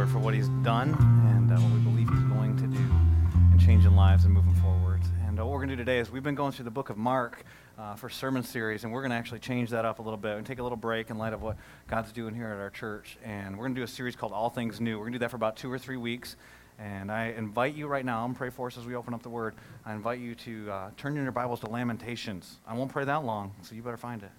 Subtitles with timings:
[0.00, 0.94] Lord, for what He's done
[1.28, 2.82] and uh, what we believe He's going to do
[3.52, 5.02] in changing lives and moving forward.
[5.26, 6.88] And uh, what we're going to do today is we've been going through the book
[6.88, 7.44] of Mark
[7.78, 10.38] uh, for sermon series, and we're going to actually change that up a little bit
[10.38, 13.18] and take a little break in light of what God's doing here at our church.
[13.22, 14.96] And we're going to do a series called All Things New.
[14.96, 16.36] We're going to do that for about two or three weeks.
[16.78, 19.28] And I invite you right now, I'm pray for us as we open up the
[19.28, 19.54] Word.
[19.84, 22.56] I invite you to uh, turn in your Bibles to Lamentations.
[22.66, 24.30] I won't pray that long, so you better find it.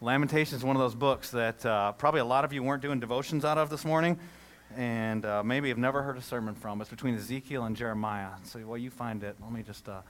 [0.00, 2.98] Lamentations is one of those books that uh, probably a lot of you weren't doing
[2.98, 4.18] devotions out of this morning,
[4.76, 6.80] and uh, maybe have never heard a sermon from.
[6.80, 8.30] It's between Ezekiel and Jeremiah.
[8.44, 10.00] So while you find it, let me just uh,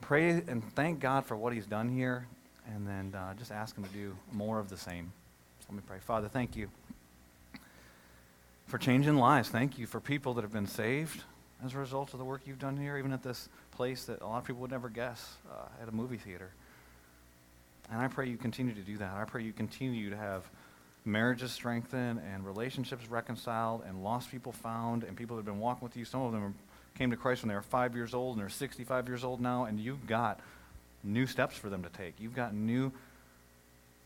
[0.00, 2.26] pray and thank God for what He's done here,
[2.66, 5.12] and then uh, just ask Him to do more of the same.
[5.68, 5.98] Let me pray.
[6.00, 6.68] Father, thank you
[8.66, 9.48] for changing lives.
[9.48, 11.24] Thank you for people that have been saved
[11.64, 14.26] as a result of the work you've done here, even at this place that a
[14.26, 16.50] lot of people would never guess uh, at a movie theater.
[17.90, 19.14] And I pray you continue to do that.
[19.14, 20.42] I pray you continue to have
[21.04, 25.84] marriages strengthened and relationships reconciled and lost people found and people that have been walking
[25.84, 26.04] with you.
[26.04, 26.54] Some of them
[26.96, 29.64] came to Christ when they were five years old and they're 65 years old now,
[29.64, 30.40] and you've got
[31.04, 32.14] new steps for them to take.
[32.18, 32.92] You've got new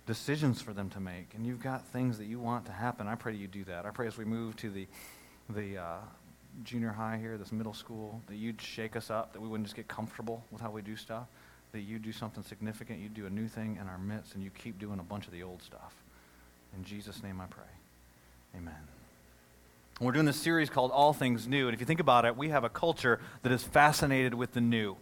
[0.06, 3.06] decisions for them to make, and you've got things that you want to happen.
[3.08, 3.86] I pray you do that.
[3.86, 4.86] I pray as we move to the,
[5.48, 5.96] the uh,
[6.64, 9.76] junior high here, this middle school, that you'd shake us up, that we wouldn't just
[9.76, 11.26] get comfortable with how we do stuff,
[11.72, 14.50] that you do something significant, you do a new thing in our midst, and you
[14.50, 16.01] keep doing a bunch of the old stuff.
[16.76, 17.64] In Jesus' name I pray.
[18.56, 18.74] Amen.
[20.00, 22.48] We're doing this series called All Things New, and if you think about it, we
[22.48, 24.96] have a culture that is fascinated with the new.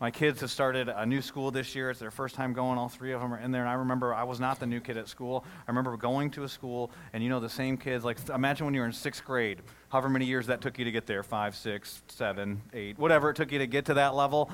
[0.00, 1.90] My kids have started a new school this year.
[1.90, 2.78] It's their first time going.
[2.78, 3.62] All three of them are in there.
[3.62, 5.44] And I remember I was not the new kid at school.
[5.66, 8.74] I remember going to a school, and you know, the same kids, like imagine when
[8.74, 11.56] you were in sixth grade, however many years that took you to get there five,
[11.56, 14.52] six, seven, eight, whatever it took you to get to that level.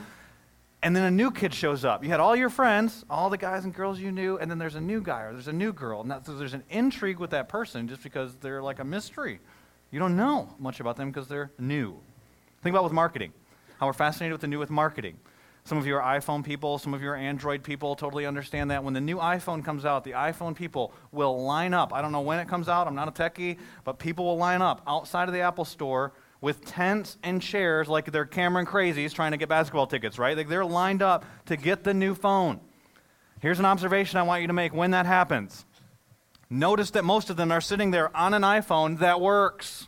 [0.85, 2.05] And then a new kid shows up.
[2.05, 4.75] You had all your friends, all the guys and girls you knew, and then there's
[4.75, 6.03] a new guy or there's a new girl.
[6.03, 9.41] And that, so there's an intrigue with that person just because they're like a mystery.
[9.91, 11.97] You don't know much about them because they're new.
[12.63, 13.33] Think about with marketing,
[13.81, 15.17] how we're fascinated with the new with marketing.
[15.65, 18.85] Some of you are iPhone people, some of you are Android people, totally understand that.
[18.85, 21.95] When the new iPhone comes out, the iPhone people will line up.
[21.95, 24.61] I don't know when it comes out, I'm not a techie, but people will line
[24.61, 26.13] up outside of the Apple store
[26.45, 30.37] with tents and chairs like they're Cameron crazies trying to get basketball tickets, right?
[30.37, 32.61] Like they're lined up to get the new phone.
[33.41, 35.65] Here's an observation I want you to make when that happens.
[36.51, 39.87] Notice that most of them are sitting there on an iPhone that works.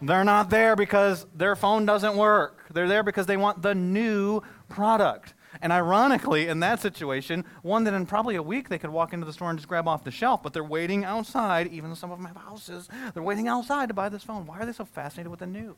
[0.00, 2.64] They're not there because their phone doesn't work.
[2.72, 4.40] They're there because they want the new
[4.70, 5.34] product.
[5.60, 9.26] And ironically, in that situation, one that in probably a week they could walk into
[9.26, 12.10] the store and just grab off the shelf, but they're waiting outside, even though some
[12.10, 14.46] of them have houses, they're waiting outside to buy this phone.
[14.46, 15.76] Why are they so fascinated with the new?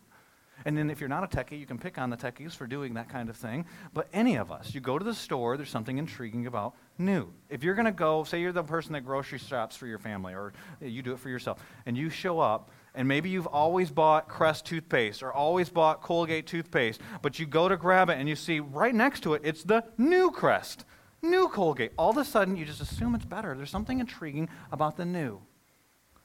[0.65, 2.95] And then if you're not a techie, you can pick on the techies for doing
[2.95, 3.65] that kind of thing.
[3.95, 7.33] But any of us, you go to the store, there's something intriguing about new.
[7.49, 10.35] If you're going to go, say you're the person that grocery shops for your family,
[10.35, 14.29] or you do it for yourself, and you show up, and maybe you've always bought
[14.29, 18.37] Crest toothpaste or always bought Colgate toothpaste, but you go to grab it and you
[18.37, 20.85] see right next to it, it's the new Crest,
[21.23, 21.93] new Colgate.
[21.97, 23.55] All of a sudden, you just assume it's better.
[23.55, 25.41] There's something intriguing about the new.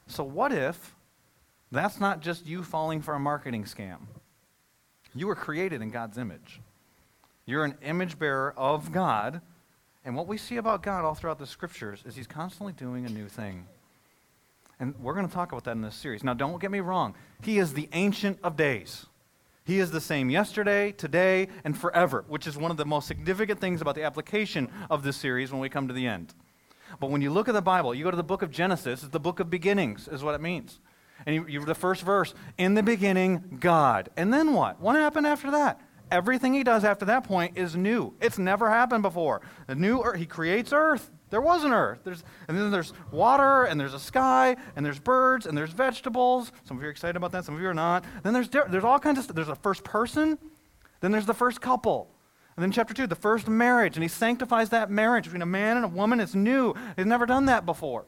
[0.08, 0.94] So, what if
[1.70, 3.98] that's not just you falling for a marketing scam?
[5.14, 6.60] You were created in God's image.
[7.46, 9.40] You're an image bearer of God.
[10.04, 13.08] And what we see about God all throughout the scriptures is He's constantly doing a
[13.08, 13.66] new thing.
[14.78, 16.22] And we're going to talk about that in this series.
[16.22, 17.14] Now, don't get me wrong.
[17.42, 19.06] He is the Ancient of Days.
[19.64, 23.58] He is the same yesterday, today, and forever, which is one of the most significant
[23.58, 26.34] things about the application of this series when we come to the end.
[27.00, 29.12] But when you look at the Bible, you go to the book of Genesis, it's
[29.12, 30.78] the book of beginnings, is what it means.
[31.24, 34.10] And you, you the first verse, in the beginning, God.
[34.16, 34.80] And then what?
[34.80, 35.80] What happened after that?
[36.10, 38.14] Everything he does after that point is new.
[38.20, 39.40] It's never happened before.
[39.66, 41.10] The new earth, he creates earth.
[41.30, 42.00] There was an earth.
[42.04, 46.52] There's, and then there's water, and there's a sky, and there's birds, and there's vegetables.
[46.64, 48.04] Some of you are excited about that, some of you are not.
[48.22, 49.36] Then there's, there's all kinds of stuff.
[49.36, 50.38] There's a first person,
[51.00, 52.10] then there's the first couple.
[52.56, 55.76] And then chapter 2, the first marriage, and he sanctifies that marriage between a man
[55.76, 56.20] and a woman.
[56.20, 56.74] It's new.
[56.96, 58.06] He's never done that before.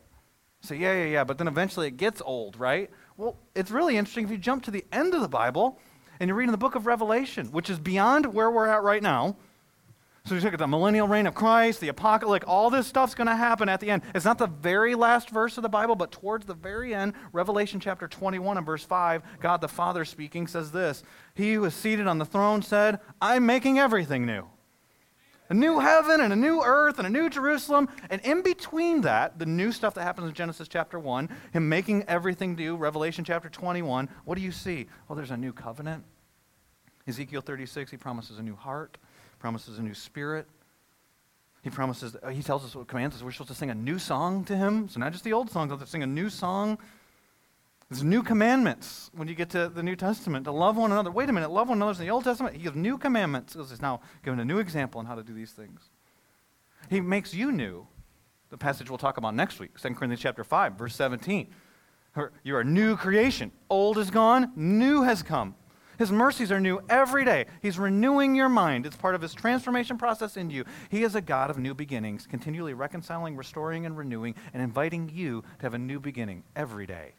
[0.61, 2.91] So, yeah, yeah, yeah, but then eventually it gets old, right?
[3.17, 5.79] Well, it's really interesting if you jump to the end of the Bible
[6.19, 9.37] and you're reading the book of Revelation, which is beyond where we're at right now.
[10.29, 13.29] So you look at the millennial reign of Christ, the apocalypse, all this stuff's going
[13.29, 14.03] to happen at the end.
[14.15, 17.81] It's not the very last verse of the Bible, but towards the very end, Revelation
[17.81, 21.03] chapter 21 and verse 5, God the Father speaking says this
[21.35, 24.45] He who is seated on the throne said, I'm making everything new.
[25.49, 27.89] A new heaven and a new earth and a new Jerusalem.
[28.11, 32.03] And in between that, the new stuff that happens in Genesis chapter 1, Him making
[32.03, 34.89] everything new, Revelation chapter 21, what do you see?
[35.09, 36.05] Well, there's a new covenant.
[37.07, 38.99] Ezekiel 36, He promises a new heart
[39.39, 40.47] promises a new spirit.
[41.63, 43.23] He promises, uh, he tells us what commands us.
[43.23, 44.89] We're supposed to sing a new song to him.
[44.89, 46.79] So not just the old songs, but to sing a new song.
[47.91, 51.11] There's new commandments when you get to the New Testament to love one another.
[51.11, 52.55] Wait a minute, love one another in the Old Testament.
[52.55, 53.55] He gives new commandments.
[53.55, 55.81] He's now giving a new example on how to do these things.
[56.91, 57.87] He makes you new.
[58.51, 61.49] The passage we'll talk about next week, 2 Corinthians chapter 5, verse 17.
[62.43, 63.53] You're a new creation.
[63.69, 65.55] Old is gone, new has come.
[65.99, 67.47] His mercies are new every day.
[67.61, 68.87] He's renewing your mind.
[68.87, 70.65] It's part of his transformation process in you.
[70.91, 75.43] He is a God of new beginnings, continually reconciling, restoring, and renewing, and inviting you
[75.59, 77.15] to have a new beginning every day.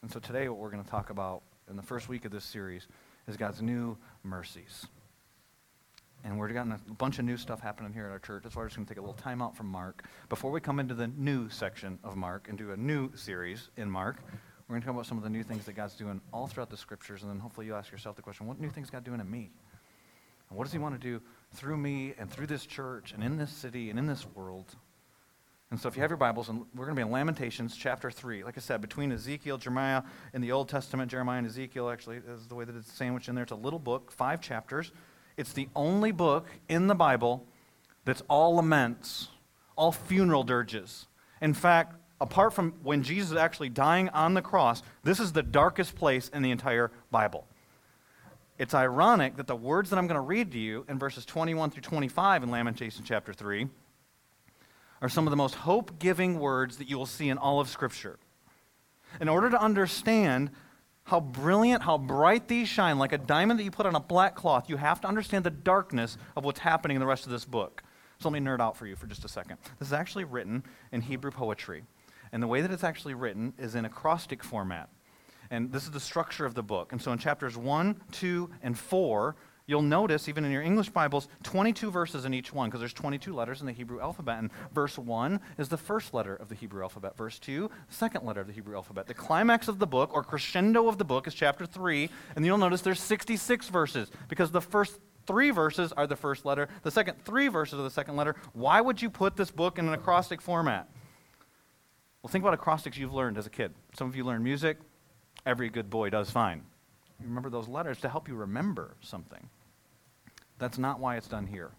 [0.00, 2.44] And so today, what we're going to talk about in the first week of this
[2.44, 2.86] series
[3.26, 4.86] is God's new mercies.
[6.24, 8.42] And we're getting a bunch of new stuff happening here at our church.
[8.42, 10.04] That's why we're just going to take a little time out from Mark.
[10.28, 13.90] Before we come into the new section of Mark and do a new series in
[13.90, 14.16] Mark,
[14.68, 16.68] we're going to talk about some of the new things that God's doing all throughout
[16.68, 17.22] the scriptures.
[17.22, 19.50] And then hopefully you'll ask yourself the question what new things God doing in me?
[20.50, 21.22] And what does He want to do
[21.54, 24.76] through me and through this church and in this city and in this world?
[25.70, 28.10] And so if you have your Bibles, and we're going to be in Lamentations chapter
[28.10, 28.42] 3.
[28.44, 32.46] Like I said, between Ezekiel, Jeremiah, and the Old Testament, Jeremiah and Ezekiel actually is
[32.46, 33.42] the way that it's sandwiched in there.
[33.42, 34.92] It's a little book, five chapters.
[35.36, 37.46] It's the only book in the Bible
[38.04, 39.28] that's all laments,
[39.76, 41.06] all funeral dirges.
[41.42, 45.42] In fact, apart from when Jesus is actually dying on the cross, this is the
[45.42, 47.46] darkest place in the entire Bible.
[48.58, 51.70] It's ironic that the words that I'm going to read to you in verses 21
[51.70, 53.68] through 25 in Lamentations chapter 3
[55.00, 57.68] are some of the most hope giving words that you will see in all of
[57.68, 58.18] Scripture.
[59.20, 60.50] In order to understand
[61.04, 64.34] how brilliant, how bright these shine, like a diamond that you put on a black
[64.34, 67.44] cloth, you have to understand the darkness of what's happening in the rest of this
[67.44, 67.82] book.
[68.18, 69.58] So let me nerd out for you for just a second.
[69.78, 71.84] This is actually written in Hebrew poetry.
[72.32, 74.88] And the way that it's actually written is in acrostic format.
[75.50, 76.92] And this is the structure of the book.
[76.92, 79.36] And so in chapters 1, 2, and 4,
[79.68, 83.34] You'll notice, even in your English Bibles, 22 verses in each one, because there's 22
[83.34, 84.38] letters in the Hebrew alphabet.
[84.38, 87.18] And verse 1 is the first letter of the Hebrew alphabet.
[87.18, 89.06] Verse 2, the second letter of the Hebrew alphabet.
[89.06, 92.08] The climax of the book, or crescendo of the book, is chapter 3.
[92.34, 96.70] And you'll notice there's 66 verses, because the first three verses are the first letter,
[96.82, 98.36] the second three verses are the second letter.
[98.54, 100.88] Why would you put this book in an acrostic format?
[102.28, 103.72] Well, think about acrostics you've learned as a kid.
[103.94, 104.76] Some of you learn music.
[105.46, 106.60] Every good boy does fine.
[107.18, 109.48] You remember those letters to help you remember something.
[110.58, 111.70] That's not why it's done here.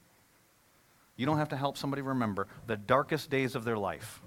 [1.17, 4.23] You don't have to help somebody remember the darkest days of their life.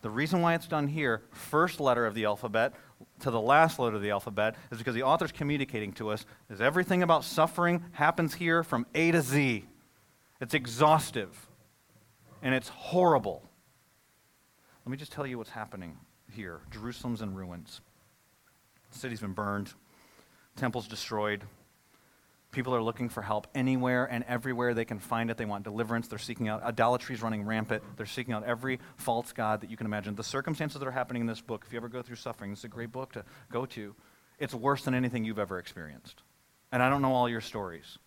[0.00, 2.72] The reason why it's done here, first letter of the alphabet
[3.20, 6.62] to the last letter of the alphabet, is because the author's communicating to us is
[6.62, 9.66] everything about suffering happens here from A to Z.
[10.40, 11.50] It's exhaustive
[12.40, 13.42] and it's horrible.
[14.84, 15.96] Let me just tell you what's happening
[16.30, 16.60] here.
[16.70, 17.80] Jerusalem's in ruins.
[18.92, 19.72] The city's been burned,
[20.56, 21.44] temple's destroyed,
[22.52, 25.38] People are looking for help anywhere and everywhere they can find it.
[25.38, 26.06] They want deliverance.
[26.06, 27.82] They're seeking out idolatry is running rampant.
[27.96, 30.14] They're seeking out every false god that you can imagine.
[30.14, 32.64] The circumstances that are happening in this book, if you ever go through suffering, it's
[32.64, 33.94] a great book to go to.
[34.38, 36.22] It's worse than anything you've ever experienced.
[36.72, 37.98] And I don't know all your stories,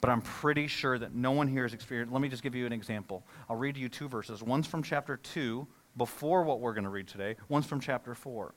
[0.00, 2.12] but I'm pretty sure that no one here has experienced.
[2.12, 3.24] Let me just give you an example.
[3.48, 4.42] I'll read you two verses.
[4.42, 5.64] One's from chapter 2,
[5.96, 8.54] before what we're going to read today, one's from chapter 4.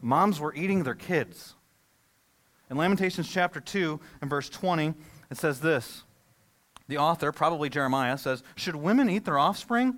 [0.00, 1.54] Moms were eating their kids.
[2.70, 4.94] In Lamentations chapter 2 and verse 20,
[5.30, 6.04] it says this.
[6.88, 9.96] The author, probably Jeremiah, says, Should women eat their offspring?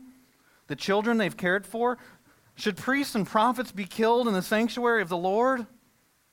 [0.66, 1.98] The children they've cared for?
[2.56, 5.66] Should priests and prophets be killed in the sanctuary of the Lord?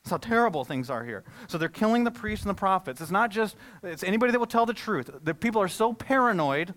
[0.04, 1.24] That's how terrible things are here.
[1.48, 3.02] So they're killing the priests and the prophets.
[3.02, 5.10] It's not just, it's anybody that will tell the truth.
[5.24, 6.74] The people are so paranoid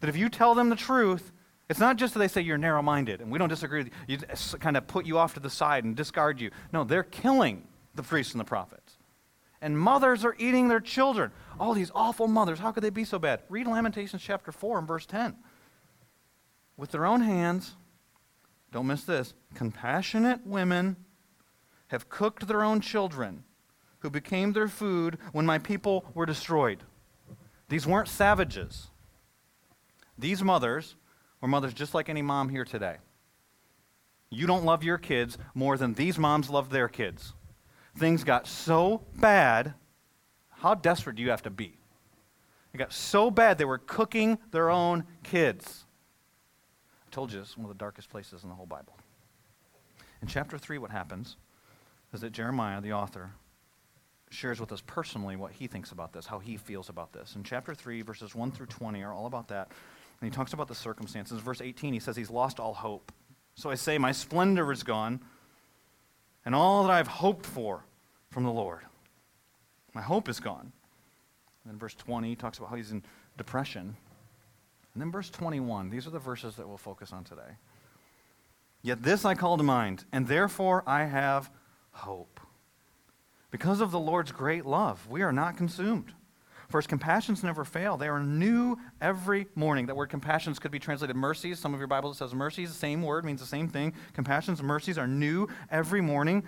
[0.00, 1.32] that if you tell them the truth,
[1.72, 4.18] it's not just that they say you're narrow minded and we don't disagree with you,
[4.18, 6.50] you kind of put you off to the side and discard you.
[6.70, 8.98] No, they're killing the priests and the prophets.
[9.62, 11.30] And mothers are eating their children.
[11.58, 13.40] All these awful mothers, how could they be so bad?
[13.48, 15.34] Read Lamentations chapter 4 and verse 10.
[16.76, 17.74] With their own hands,
[18.70, 20.96] don't miss this, compassionate women
[21.86, 23.44] have cooked their own children
[24.00, 26.82] who became their food when my people were destroyed.
[27.70, 28.88] These weren't savages.
[30.18, 30.96] These mothers
[31.42, 32.96] were mothers just like any mom here today.
[34.30, 37.34] You don't love your kids more than these moms love their kids
[37.96, 39.74] things got so bad,
[40.50, 41.76] how desperate do you have to be?
[42.72, 45.84] It got so bad they were cooking their own kids.
[47.06, 48.96] I told you it's one of the darkest places in the whole Bible.
[50.22, 51.36] In chapter 3, what happens
[52.14, 53.32] is that Jeremiah, the author,
[54.30, 57.36] shares with us personally what he thinks about this, how he feels about this.
[57.36, 59.70] In chapter 3, verses 1 through 20 are all about that.
[60.22, 61.40] And he talks about the circumstances.
[61.40, 63.10] Verse 18, he says he's lost all hope.
[63.56, 65.20] So I say, My splendor is gone
[66.44, 67.84] and all that I've hoped for
[68.30, 68.82] from the Lord.
[69.94, 70.72] My hope is gone.
[71.64, 73.02] And then verse 20 he talks about how he's in
[73.36, 73.96] depression.
[74.94, 77.56] And then verse 21, these are the verses that we'll focus on today.
[78.80, 81.50] Yet this I call to mind, and therefore I have
[81.90, 82.38] hope.
[83.50, 86.14] Because of the Lord's great love, we are not consumed.
[86.72, 87.98] For his compassions never fail.
[87.98, 89.84] They are new every morning.
[89.84, 91.58] That word compassions could be translated mercies.
[91.58, 92.70] Some of your Bibles says mercies.
[92.70, 93.92] The same word means the same thing.
[94.14, 96.44] Compassions mercies are new every morning.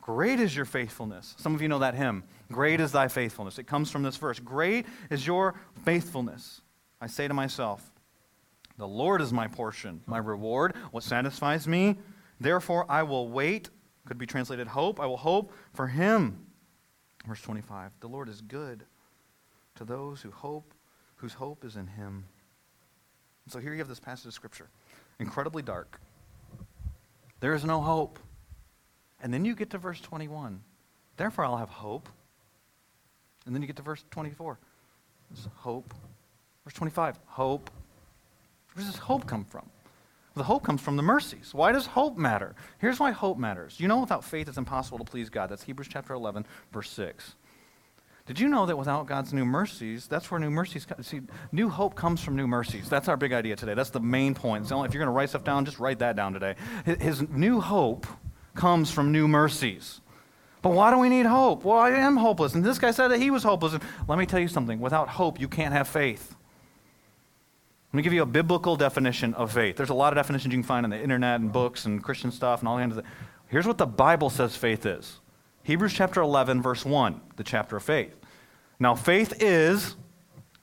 [0.00, 1.36] Great is your faithfulness.
[1.38, 2.24] Some of you know that hymn.
[2.50, 3.60] Great is thy faithfulness.
[3.60, 4.40] It comes from this verse.
[4.40, 5.54] Great is your
[5.84, 6.62] faithfulness.
[7.00, 7.92] I say to myself,
[8.76, 11.96] The Lord is my portion, my reward, what satisfies me.
[12.40, 13.70] Therefore, I will wait.
[14.04, 14.98] Could be translated hope.
[14.98, 16.44] I will hope for him.
[17.24, 18.84] Verse 25 The Lord is good
[19.78, 20.74] to those who hope,
[21.16, 22.24] whose hope is in him.
[23.44, 24.68] And so here you have this passage of Scripture,
[25.18, 26.00] incredibly dark.
[27.40, 28.18] There is no hope.
[29.22, 30.60] And then you get to verse 21.
[31.16, 32.08] Therefore, I'll have hope.
[33.46, 34.58] And then you get to verse 24.
[35.30, 35.94] There's hope.
[36.64, 37.70] Verse 25, hope.
[38.74, 39.68] Where does this hope come from?
[40.34, 41.52] The hope comes from the mercies.
[41.52, 42.54] Why does hope matter?
[42.78, 43.80] Here's why hope matters.
[43.80, 45.50] You know, without faith, it's impossible to please God.
[45.50, 47.34] That's Hebrews chapter 11, verse 6.
[48.28, 51.02] Did you know that without God's new mercies, that's where new mercies come?
[51.02, 52.86] See, new hope comes from new mercies.
[52.86, 53.72] That's our big idea today.
[53.72, 54.68] That's the main point.
[54.68, 56.54] So if you're going to write stuff down, just write that down today.
[56.84, 58.06] His new hope
[58.54, 60.02] comes from new mercies.
[60.60, 61.64] But why do we need hope?
[61.64, 62.54] Well, I am hopeless.
[62.54, 63.72] And this guy said that he was hopeless.
[63.72, 66.36] And let me tell you something without hope, you can't have faith.
[67.92, 69.76] Let me give you a biblical definition of faith.
[69.76, 72.30] There's a lot of definitions you can find on the internet and books and Christian
[72.30, 73.14] stuff and all kinds of things.
[73.46, 75.20] Here's what the Bible says faith is
[75.68, 78.16] Hebrews chapter 11, verse 1, the chapter of faith.
[78.80, 79.96] Now, faith is,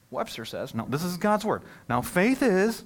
[0.09, 1.61] Webster says, no, this is God's word.
[1.87, 2.85] Now, faith is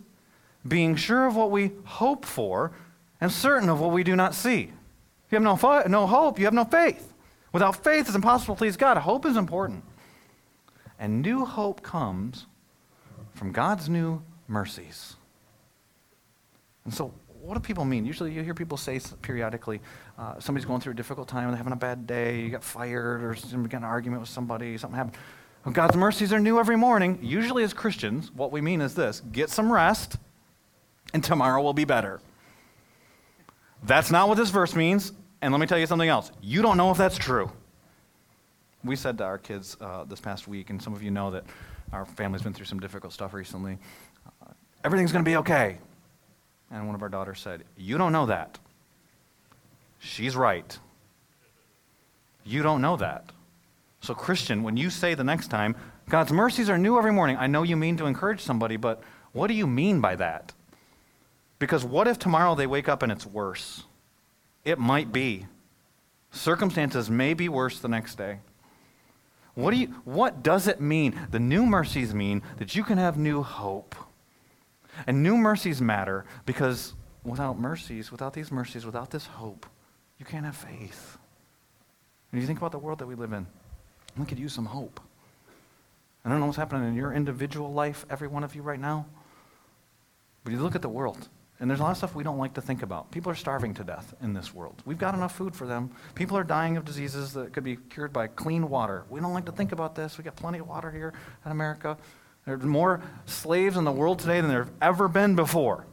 [0.67, 2.73] being sure of what we hope for
[3.21, 4.63] and certain of what we do not see.
[4.63, 7.13] If you have no, fo- no hope, you have no faith.
[7.53, 8.97] Without faith, it's impossible to please God.
[8.97, 9.85] Hope is important.
[10.99, 12.47] And new hope comes
[13.33, 15.15] from God's new mercies.
[16.83, 18.05] And so, what do people mean?
[18.05, 19.81] Usually, you hear people say periodically,
[20.17, 23.23] uh, somebody's going through a difficult time, they're having a bad day, you got fired,
[23.23, 25.17] or you got an argument with somebody, something happened.
[25.65, 27.19] Well, God's mercies are new every morning.
[27.21, 30.17] Usually, as Christians, what we mean is this get some rest,
[31.13, 32.21] and tomorrow will be better.
[33.83, 35.13] That's not what this verse means.
[35.41, 36.31] And let me tell you something else.
[36.41, 37.49] You don't know if that's true.
[38.83, 41.45] We said to our kids uh, this past week, and some of you know that
[41.91, 43.77] our family's been through some difficult stuff recently.
[44.25, 44.51] Uh,
[44.83, 45.77] everything's going to be okay.
[46.71, 48.59] And one of our daughters said, You don't know that.
[49.99, 50.77] She's right.
[52.43, 53.31] You don't know that.
[54.01, 55.75] So, Christian, when you say the next time,
[56.07, 59.01] God's mercies are new every morning, I know you mean to encourage somebody, but
[59.33, 60.53] what do you mean by that?
[61.59, 63.83] Because what if tomorrow they wake up and it's worse?
[64.63, 65.45] It might be.
[66.31, 68.39] Circumstances may be worse the next day.
[69.55, 71.19] What, do you, what does it mean?
[71.31, 73.95] The new mercies mean that you can have new hope.
[75.07, 79.65] And new mercies matter because without mercies, without these mercies, without this hope,
[80.17, 81.17] you can't have faith.
[82.31, 83.47] When you think about the world that we live in,
[84.17, 84.99] we could use some hope.
[86.23, 89.05] I don't know what's happening in your individual life, every one of you right now,
[90.43, 91.29] but you look at the world.
[91.59, 93.11] And there's a lot of stuff we don't like to think about.
[93.11, 94.81] People are starving to death in this world.
[94.85, 95.91] We've got enough food for them.
[96.15, 99.03] People are dying of diseases that could be cured by clean water.
[99.09, 100.17] We don't like to think about this.
[100.17, 101.13] We got plenty of water here
[101.45, 101.97] in America.
[102.49, 105.85] There's more slaves in the world today than there have ever been before.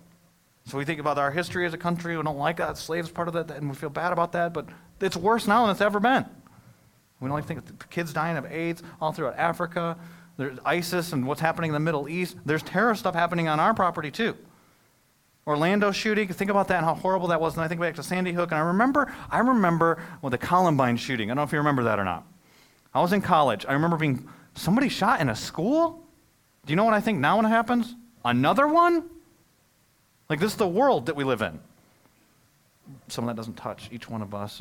[0.65, 2.17] So we think about our history as a country.
[2.17, 2.79] We don't like that.
[2.79, 4.55] Slaves part of that, and we feel bad about that.
[4.55, 4.67] But
[4.99, 6.25] it's worse now than it's ever been.
[7.21, 9.99] We don't like think of kids dying of AIDS all throughout Africa.
[10.39, 12.37] There's ISIS and what's happening in the Middle East.
[12.47, 14.35] There's terror stuff happening on our property too.
[15.47, 17.55] Orlando shooting, think about that and how horrible that was.
[17.55, 20.97] And I think back to Sandy Hook, and I remember, I remember well, the Columbine
[20.97, 21.31] shooting.
[21.31, 22.27] I don't know if you remember that or not.
[22.95, 23.67] I was in college.
[23.69, 26.06] I remember being somebody shot in a school.
[26.67, 27.95] Do you know what I think now when it happens?
[28.25, 29.09] Another one?
[30.29, 31.61] Like this is the world that we live in.
[33.09, 34.61] Some of that doesn't touch each one of us.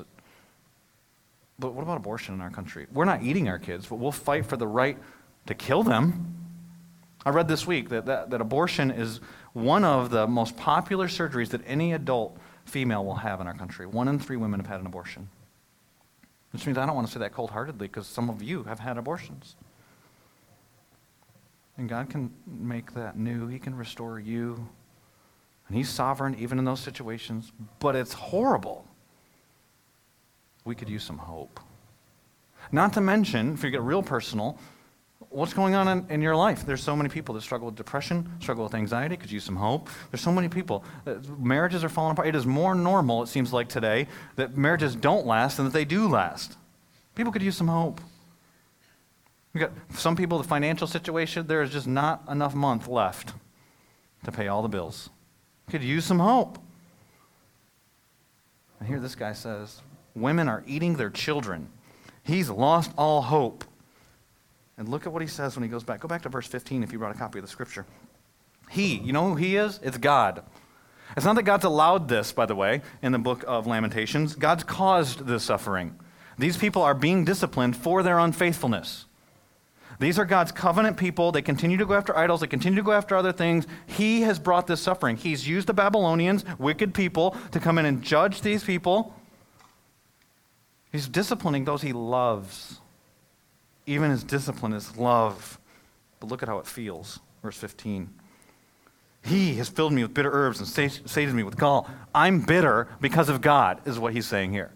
[1.57, 2.85] But what about abortion in our country?
[2.93, 4.97] We're not eating our kids, but we'll fight for the right
[5.47, 6.35] to kill them.
[7.25, 9.19] I read this week that, that, that abortion is
[9.53, 13.88] one of the most popular surgeries that any adult female will have in our country.
[13.88, 15.29] One in three women have had an abortion.
[16.51, 18.79] Which means I don't want to say that cold heartedly because some of you have
[18.79, 19.55] had abortions.
[21.77, 24.67] And God can make that new, He can restore you.
[25.67, 28.86] And He's sovereign even in those situations, but it's horrible.
[30.63, 31.60] We could use some hope.
[32.72, 34.58] Not to mention, if you get real personal,
[35.29, 36.65] what's going on in, in, your life?
[36.65, 39.89] There's so many people that struggle with depression, struggle with anxiety, could use some hope.
[40.12, 40.84] There's so many people.
[41.38, 42.27] marriages are falling apart.
[42.27, 45.86] It is more normal, it seems like today, that marriages don't last than that they
[45.86, 46.58] do last.
[47.15, 48.01] People could use some hope.
[49.55, 53.31] We got some people, the financial situation, there is just not enough month left
[54.25, 55.09] to pay all the bills.
[55.69, 56.59] Could use some hope.
[58.79, 59.81] And here this guy says,
[60.13, 61.69] Women are eating their children.
[62.21, 63.63] He's lost all hope.
[64.77, 66.01] And look at what he says when he goes back.
[66.01, 67.85] Go back to verse 15 if you brought a copy of the scripture.
[68.69, 69.79] He, you know who he is?
[69.81, 70.43] It's God.
[71.15, 74.35] It's not that God's allowed this, by the way, in the book of Lamentations.
[74.35, 75.97] God's caused this suffering.
[76.38, 79.05] These people are being disciplined for their unfaithfulness.
[80.00, 81.32] These are God's covenant people.
[81.32, 83.66] They continue to go after idols, they continue to go after other things.
[83.88, 85.18] He has brought this suffering.
[85.18, 89.16] He's used the Babylonians, wicked people, to come in and judge these people.
[90.92, 92.80] He's disciplining those he loves.
[93.86, 95.60] Even his discipline is love.
[96.20, 97.20] But look at how it feels.
[97.44, 98.10] Verse 15.
[99.24, 101.90] He has filled me with bitter herbs and sated me with gall.
[102.14, 104.72] I'm bitter because of God, is what he's saying here.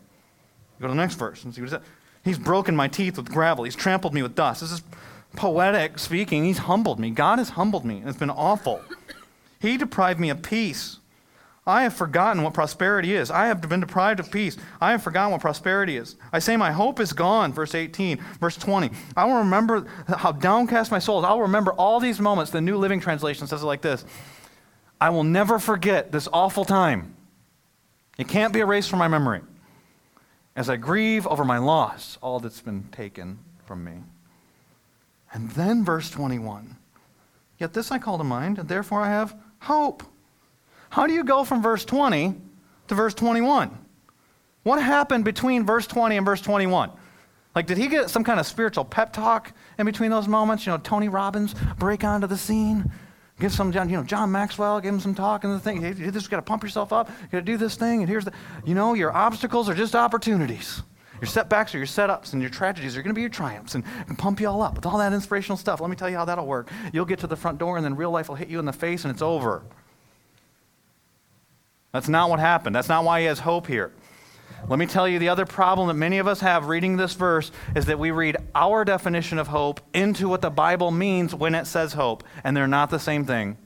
[0.82, 1.86] Go to the next verse and see what he says.
[2.30, 3.64] He's broken my teeth with gravel.
[3.64, 4.62] He's trampled me with dust.
[4.62, 4.84] This is
[5.36, 6.44] poetic speaking.
[6.44, 7.10] He's humbled me.
[7.10, 8.82] God has humbled me, and it's been awful.
[9.60, 11.00] He deprived me of peace.
[11.66, 13.32] I have forgotten what prosperity is.
[13.32, 14.58] I have been deprived of peace.
[14.80, 16.18] I have forgotten what prosperity is.
[16.32, 17.52] I say, My hope is gone.
[17.52, 18.20] Verse 18.
[18.40, 18.92] Verse 20.
[19.18, 21.26] I will remember how downcast my soul is.
[21.26, 22.52] I'll remember all these moments.
[22.52, 24.06] The New Living Translation says it like this
[25.02, 27.16] I will never forget this awful time.
[28.20, 29.42] It can't be erased from my memory.
[30.56, 34.04] As I grieve over my loss, all that's been taken from me.
[35.32, 36.76] And then verse 21.
[37.60, 40.04] Yet this I call to mind, and therefore I have hope.
[40.90, 42.36] How do you go from verse 20
[42.88, 43.78] to verse 21?
[44.64, 46.92] What happened between verse 20 and verse 21?
[47.56, 50.66] Like, did he get some kind of spiritual pep talk in between those moments?
[50.66, 52.92] You know, Tony Robbins break onto the scene?
[53.40, 55.82] Give some, you know, John Maxwell, give him some talk and the thing.
[55.82, 57.10] You just got to pump yourself up.
[57.10, 58.02] You got to do this thing.
[58.02, 58.34] And here's the,
[58.66, 60.82] you know, your obstacles are just opportunities.
[61.22, 63.84] Your setbacks are your setups, and your tragedies are going to be your triumphs, and,
[64.08, 65.82] and pump you all up with all that inspirational stuff.
[65.82, 66.70] Let me tell you how that'll work.
[66.94, 68.72] You'll get to the front door, and then real life will hit you in the
[68.72, 69.64] face, and it's over.
[71.92, 72.74] That's not what happened.
[72.74, 73.92] That's not why he has hope here.
[74.68, 77.52] Let me tell you the other problem that many of us have reading this verse
[77.76, 81.66] is that we read our definition of hope into what the Bible means when it
[81.66, 83.58] says hope, and they're not the same thing.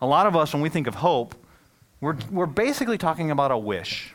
[0.00, 1.34] A lot of us, when we think of hope,
[2.00, 4.14] we're, we're basically talking about a wish.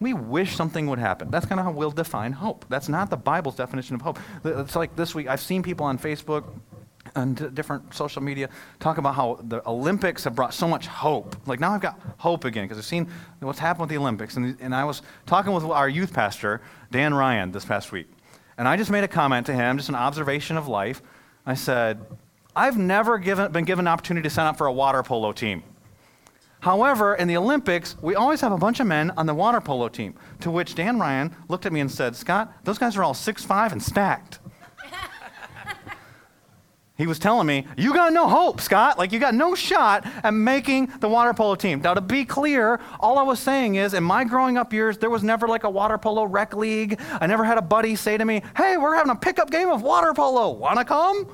[0.00, 1.30] We wish something would happen.
[1.30, 2.64] That's kind of how we'll define hope.
[2.68, 4.18] That's not the Bible's definition of hope.
[4.44, 6.44] It's like this week, I've seen people on Facebook
[7.14, 11.36] and different social media talk about how the Olympics have brought so much hope.
[11.46, 13.08] Like now I've got hope again because I've seen
[13.40, 14.36] what's happened with the Olympics.
[14.36, 18.08] And, and I was talking with our youth pastor, Dan Ryan, this past week.
[18.58, 21.02] And I just made a comment to him, just an observation of life.
[21.46, 22.04] I said,
[22.54, 25.62] I've never given, been given an opportunity to sign up for a water polo team.
[26.60, 29.88] However, in the Olympics, we always have a bunch of men on the water polo
[29.88, 30.14] team.
[30.40, 33.44] To which Dan Ryan looked at me and said, Scott, those guys are all six
[33.44, 34.39] five and stacked.
[37.00, 38.98] He was telling me, you got no hope, Scott.
[38.98, 41.80] Like, you got no shot at making the water polo team.
[41.80, 45.08] Now, to be clear, all I was saying is, in my growing up years, there
[45.08, 47.00] was never like a water polo rec league.
[47.18, 49.80] I never had a buddy say to me, hey, we're having a pickup game of
[49.80, 50.50] water polo.
[50.50, 51.26] Wanna come?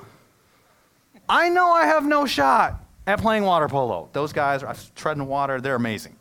[1.27, 4.07] I know I have no shot at playing water polo.
[4.13, 6.16] Those guys are treading water, they're amazing.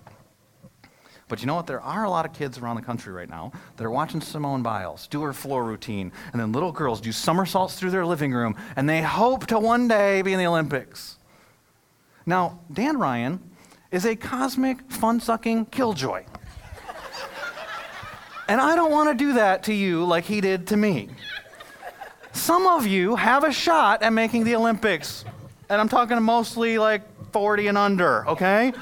[1.28, 1.66] But you know what?
[1.66, 4.62] There are a lot of kids around the country right now that are watching Simone
[4.62, 8.54] Biles do her floor routine, and then little girls do somersaults through their living room,
[8.76, 11.18] and they hope to one day be in the Olympics.
[12.26, 13.40] Now, Dan Ryan
[13.90, 16.24] is a cosmic, fun sucking killjoy.
[18.48, 21.08] and I don't want to do that to you like he did to me.
[22.32, 25.24] Some of you have a shot at making the Olympics,
[25.68, 28.72] and I'm talking mostly like 40 and under, okay?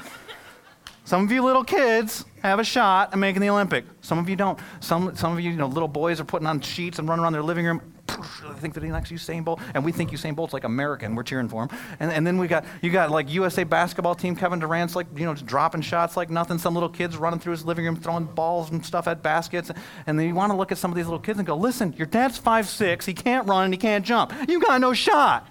[1.05, 3.85] Some of you little kids have a shot at making the Olympic.
[4.01, 4.59] Some of you don't.
[4.79, 7.33] Some, some of you, you know, little boys are putting on sheets and running around
[7.33, 7.81] their living room.
[8.07, 11.15] They think that he likes Usain Bolt, and we think Usain Bolt's like American.
[11.15, 11.69] We're cheering for him.
[11.99, 14.35] And, and then we got you got like USA basketball team.
[14.35, 16.57] Kevin Durant's like you know just dropping shots like nothing.
[16.57, 19.71] Some little kids running through his living room throwing balls and stuff at baskets.
[20.05, 21.93] And then you want to look at some of these little kids and go, listen,
[21.93, 23.05] your dad's five six.
[23.05, 24.33] He can't run and he can't jump.
[24.47, 25.47] You got no shot.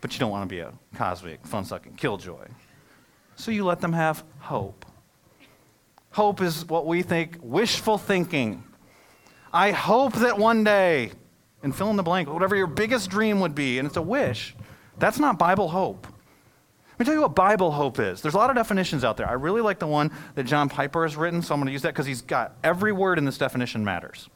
[0.00, 2.48] But you don't want to be a cosmic, fun-sucking killjoy.
[3.36, 4.84] So you let them have hope.
[6.12, 8.62] Hope is what we think wishful thinking.
[9.52, 11.12] I hope that one day,
[11.62, 14.54] and fill in the blank, whatever your biggest dream would be, and it's a wish.
[14.98, 16.06] That's not Bible hope.
[16.06, 18.20] Let me tell you what Bible hope is.
[18.20, 19.28] There's a lot of definitions out there.
[19.28, 21.82] I really like the one that John Piper has written, so I'm going to use
[21.82, 24.28] that because he's got every word in this definition matters.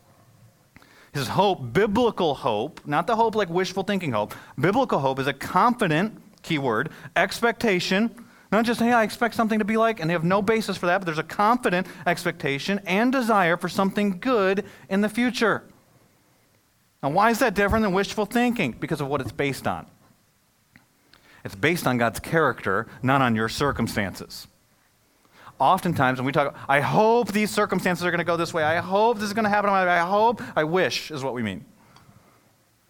[1.13, 4.35] His hope, biblical hope, not the hope like wishful thinking hope.
[4.59, 8.26] Biblical hope is a confident, keyword, expectation
[8.57, 10.87] not just, hey, I expect something to be like, and they have no basis for
[10.87, 15.63] that, but there's a confident expectation and desire for something good in the future.
[17.03, 18.73] Now, why is that different than wishful thinking?
[18.73, 19.87] Because of what it's based on.
[21.45, 24.49] It's based on God's character, not on your circumstances.
[25.59, 28.63] oftentimes when we talk, I hope these circumstances are going to go this way.
[28.63, 29.71] I hope this is going to happen.
[29.71, 31.65] I hope, I wish is what we mean.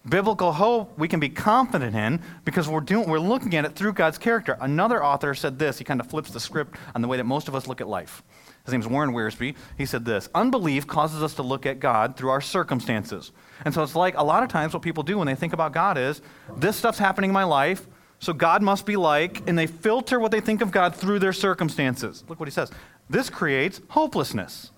[0.07, 3.93] Biblical hope we can be confident in because we're, doing, we're looking at it through
[3.93, 4.57] God's character.
[4.61, 5.77] Another author said this.
[5.77, 7.87] He kind of flips the script on the way that most of us look at
[7.87, 8.23] life.
[8.63, 9.55] His name's Warren Wiersbe.
[9.77, 13.31] He said this Unbelief causes us to look at God through our circumstances.
[13.65, 15.73] And so it's like a lot of times what people do when they think about
[15.73, 16.21] God is
[16.57, 17.87] this stuff's happening in my life,
[18.19, 21.33] so God must be like, and they filter what they think of God through their
[21.33, 22.23] circumstances.
[22.27, 22.71] Look what he says.
[23.09, 24.71] This creates hopelessness.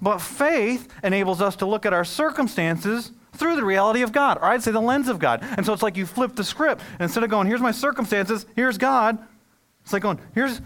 [0.00, 4.44] But faith enables us to look at our circumstances through the reality of God, or
[4.44, 5.44] I'd say the lens of God.
[5.56, 6.82] And so it's like you flip the script.
[7.00, 9.18] Instead of going, here's my circumstances, here's God,
[9.82, 10.60] it's like going, here's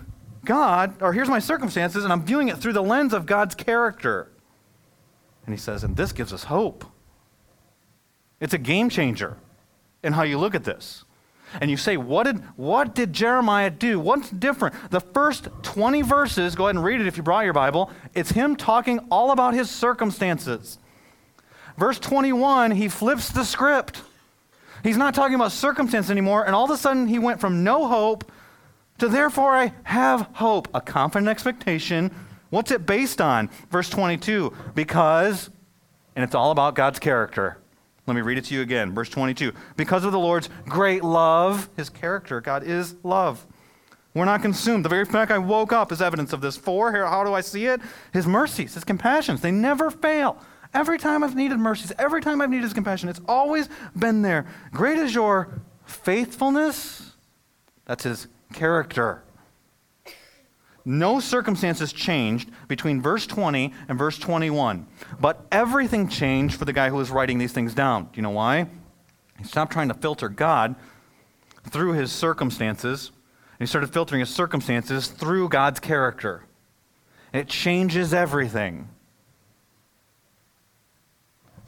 [0.45, 4.31] God, or here's my circumstances, and I'm viewing it through the lens of God's character.
[5.45, 6.85] And he says, and this gives us hope.
[8.41, 9.37] It's a game changer
[10.03, 11.05] in how you look at this.
[11.61, 13.99] And you say, what did, what did Jeremiah do?
[13.99, 14.75] What's different?
[14.91, 18.33] The first 20 verses, go ahead and read it if you brought your Bible, it's
[18.33, 20.79] him talking all about his circumstances.
[21.79, 24.03] Verse 21, he flips the script.
[24.83, 27.87] He's not talking about circumstance anymore, and all of a sudden he went from no
[27.87, 28.31] hope
[28.99, 32.13] to therefore I have hope, a confident expectation.
[32.51, 33.49] What's it based on?
[33.71, 35.51] Verse 22, because,
[36.17, 37.59] and it's all about God's character.
[38.09, 38.93] Let me read it to you again.
[38.93, 43.47] Verse 22, because of the Lord's great love, his character, God is love.
[44.15, 44.85] We're not consumed.
[44.85, 46.57] The very fact I woke up is evidence of this.
[46.57, 47.81] For, here, how do I see it?
[48.13, 50.43] His mercies, his compassions, they never fail.
[50.75, 54.47] Every time I've needed mercies, every time I've needed his compassion, it's always been there.
[54.73, 55.49] Great is your
[55.85, 57.13] faithfulness.
[57.87, 59.23] That's his character.
[60.85, 64.87] No circumstances changed between verse 20 and verse 21.
[65.21, 68.05] But everything changed for the guy who was writing these things down.
[68.05, 68.69] Do you know why?
[69.39, 70.75] He stopped trying to filter God
[71.69, 73.09] through his circumstances,
[73.59, 76.45] and he started filtering his circumstances through God's character.
[77.33, 78.89] It changes everything.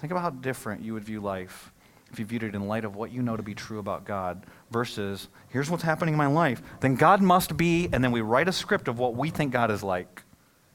[0.00, 1.72] Think about how different you would view life
[2.10, 4.44] if you viewed it in light of what you know to be true about God
[4.70, 6.60] versus here's what's happening in my life.
[6.80, 9.70] Then God must be, and then we write a script of what we think God
[9.70, 10.22] is like.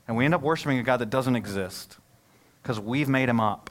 [0.07, 1.97] And we end up worshiping a God that doesn't exist
[2.61, 3.69] because we've made him up.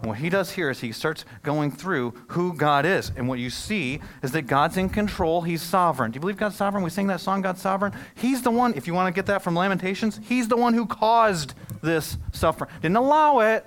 [0.00, 3.12] And what he does here is he starts going through who God is.
[3.16, 5.42] And what you see is that God's in control.
[5.42, 6.10] He's sovereign.
[6.10, 6.84] Do you believe God's sovereign?
[6.84, 7.92] We sing that song, God's sovereign.
[8.14, 10.86] He's the one, if you want to get that from Lamentations, he's the one who
[10.86, 11.54] caused
[11.86, 12.70] this suffering.
[12.82, 13.64] Didn't allow it.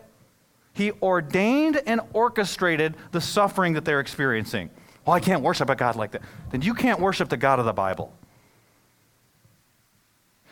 [0.73, 4.69] He ordained and orchestrated the suffering that they're experiencing.
[5.05, 6.21] Well, I can't worship a God like that.
[6.51, 8.13] Then you can't worship the God of the Bible.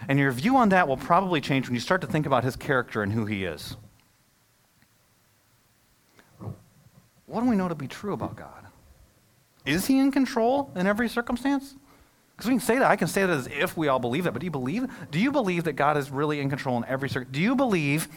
[0.08, 2.56] And your view on that will probably change when you start to think about his
[2.56, 3.77] character and who he is.
[7.27, 8.65] what do we know to be true about God?
[9.65, 11.75] Is he in control in every circumstance?
[12.38, 12.89] Because we can say that.
[12.89, 14.32] I can say that as if we all believe that.
[14.32, 14.88] But do you believe?
[15.10, 17.34] Do you believe that God is really in control in every circumstance?
[17.34, 18.08] Do you believe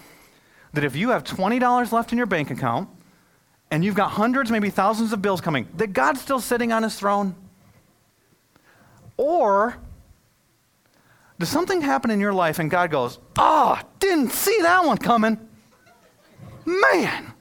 [0.74, 2.90] that if you have $20 left in your bank account
[3.70, 6.96] and you've got hundreds, maybe thousands of bills coming, that God's still sitting on his
[6.96, 7.34] throne?
[9.16, 9.78] Or
[11.38, 15.38] does something happen in your life and God goes, oh, didn't see that one coming?
[16.66, 17.32] Man,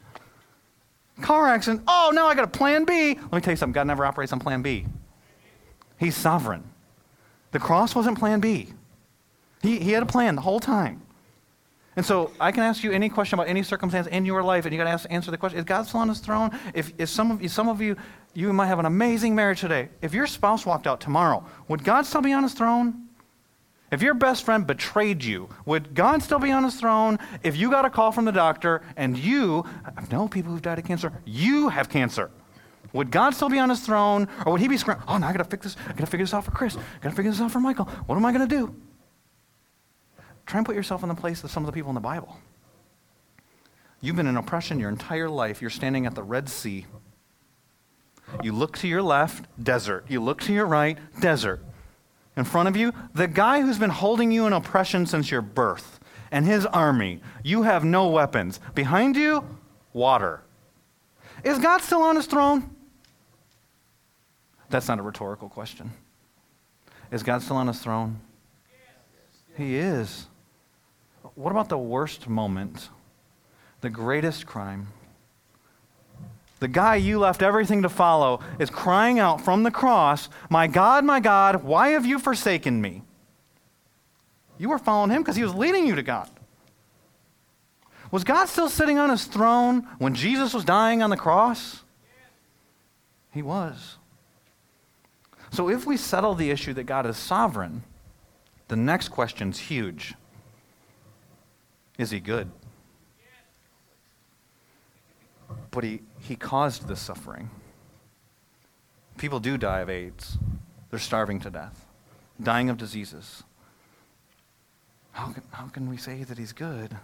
[1.21, 1.83] car accident.
[1.89, 3.15] Oh, now I got a plan B.
[3.15, 4.85] Let me tell you something God never operates on plan B.
[5.99, 6.63] He's sovereign.
[7.51, 8.73] The cross wasn't plan B,
[9.61, 11.01] he, he had a plan the whole time.
[11.95, 14.73] And so I can ask you any question about any circumstance in your life, and
[14.73, 16.57] you got to answer the question: Is God still on His throne?
[16.73, 17.97] If, if some of you, some of you,
[18.33, 19.89] you might have an amazing marriage today.
[20.01, 23.09] If your spouse walked out tomorrow, would God still be on His throne?
[23.91, 27.17] If your best friend betrayed you, would God still be on his throne?
[27.41, 30.77] If you got a call from the doctor and you, I know people who've died
[30.77, 32.29] of cancer, you have cancer.
[32.93, 34.27] Would God still be on his throne?
[34.45, 35.75] Or would he be screaming, oh, now I got to fix this.
[35.85, 36.75] I got to figure this out for Chris.
[36.75, 37.85] I got to figure this out for Michael.
[37.85, 38.75] What am I to do?
[40.45, 42.37] Try and put yourself in the place of some of the people in the Bible.
[44.01, 45.61] You've been in oppression your entire life.
[45.61, 46.85] You're standing at the Red Sea.
[48.41, 50.05] You look to your left, desert.
[50.07, 51.61] You look to your right, desert
[52.39, 55.99] in front of you, the guy who's been holding you in oppression since your birth,
[56.31, 57.21] and his army.
[57.43, 58.59] You have no weapons.
[58.73, 59.43] Behind you,
[59.93, 60.41] water.
[61.43, 62.73] Is God still on his throne?
[64.69, 65.91] That's not a rhetorical question.
[67.11, 68.19] Is God still on his throne?
[69.57, 70.27] He is.
[71.35, 72.89] What about the worst moment?
[73.81, 74.87] The greatest crime?
[76.59, 81.05] the guy you left everything to follow, is crying out from the cross, My God,
[81.05, 83.03] my God, why have you forsaken me?
[84.57, 86.29] You were following him because he was leading you to God.
[88.11, 91.83] Was God still sitting on his throne when Jesus was dying on the cross?
[93.31, 93.97] He was.
[95.51, 97.83] So if we settle the issue that God is sovereign,
[98.69, 100.13] The next question's huge
[101.97, 102.49] Is he good?
[105.71, 107.49] But he, he caused this suffering.
[109.17, 110.37] People do die of AIDS,
[110.89, 111.85] they're starving to death,
[112.41, 113.43] dying of diseases.
[115.11, 116.95] How can, how can we say that he's good?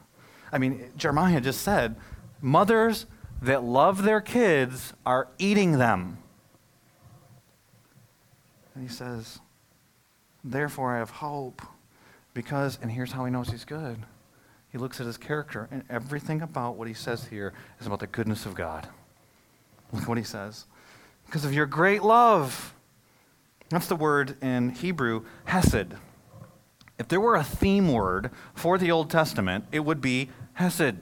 [0.52, 1.96] I mean, Jeremiah just said,
[2.42, 3.08] mothers
[3.42, 6.20] that love their kids are eating them.
[8.76, 9.40] And he says,
[10.44, 11.62] Therefore I have hope.
[12.34, 13.98] Because, and here's how he knows he's good.
[14.70, 18.08] He looks at his character, and everything about what he says here is about the
[18.08, 18.90] goodness of God.
[19.94, 20.66] Look what he says.
[21.26, 22.74] Because of your great love.
[23.70, 25.96] That's the word in Hebrew, hesed.
[27.00, 30.98] If there were a theme word for the Old Testament, it would be hesed.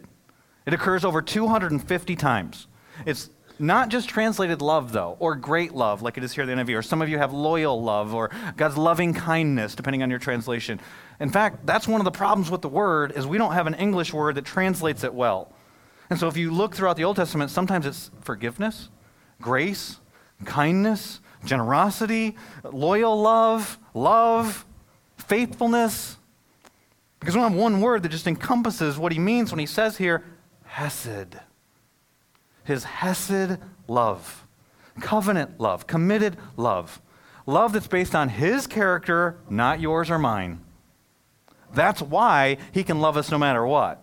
[0.66, 2.68] It occurs over 250 times.
[3.06, 6.63] It's not just translated love, though, or great love, like it is here in the
[6.63, 10.20] NIV, or some of you have loyal love, or God's loving kindness, depending on your
[10.20, 10.80] translation.
[11.20, 13.76] In fact, that's one of the problems with the word, is we don't have an
[13.76, 15.52] English word that translates it well.
[16.10, 18.89] And so if you look throughout the Old Testament, sometimes it's forgiveness,
[19.42, 20.00] grace,
[20.46, 24.66] kindness, generosity, loyal love, love,
[25.18, 26.18] faithfulness.
[27.20, 29.98] Because we don't have one word that just encompasses what he means when he says
[29.98, 30.24] here,
[30.66, 31.38] Hesed.
[32.63, 34.47] His Hesed love,
[35.02, 37.02] covenant love, committed love.
[37.45, 40.62] Love that's based on his character, not yours or mine.
[41.73, 43.99] That's why he can love us no matter what.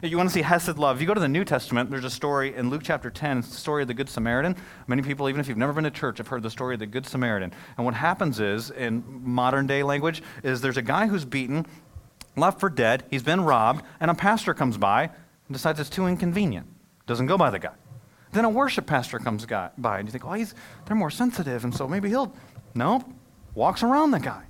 [0.00, 0.96] You want to see Hesed love?
[0.96, 3.38] If you go to the New Testament, there's a story in Luke chapter 10.
[3.38, 4.54] It's the story of the Good Samaritan.
[4.86, 6.86] Many people, even if you've never been to church, have heard the story of the
[6.86, 7.52] Good Samaritan.
[7.76, 11.66] And what happens is, in modern day language, is there's a guy who's beaten,
[12.36, 16.06] left for dead, he's been robbed, and a pastor comes by and decides it's too
[16.06, 16.68] inconvenient.
[17.08, 17.72] Doesn't go by the guy.
[18.32, 21.74] Then a worship pastor comes by, and you think, well, he's, they're more sensitive, and
[21.74, 22.34] so maybe he'll.
[22.74, 23.04] Nope.
[23.54, 24.44] Walks around the guy.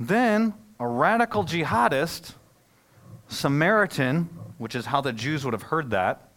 [0.00, 2.34] Then a radical jihadist,
[3.28, 4.28] Samaritan,
[4.58, 6.28] which is how the Jews would have heard that,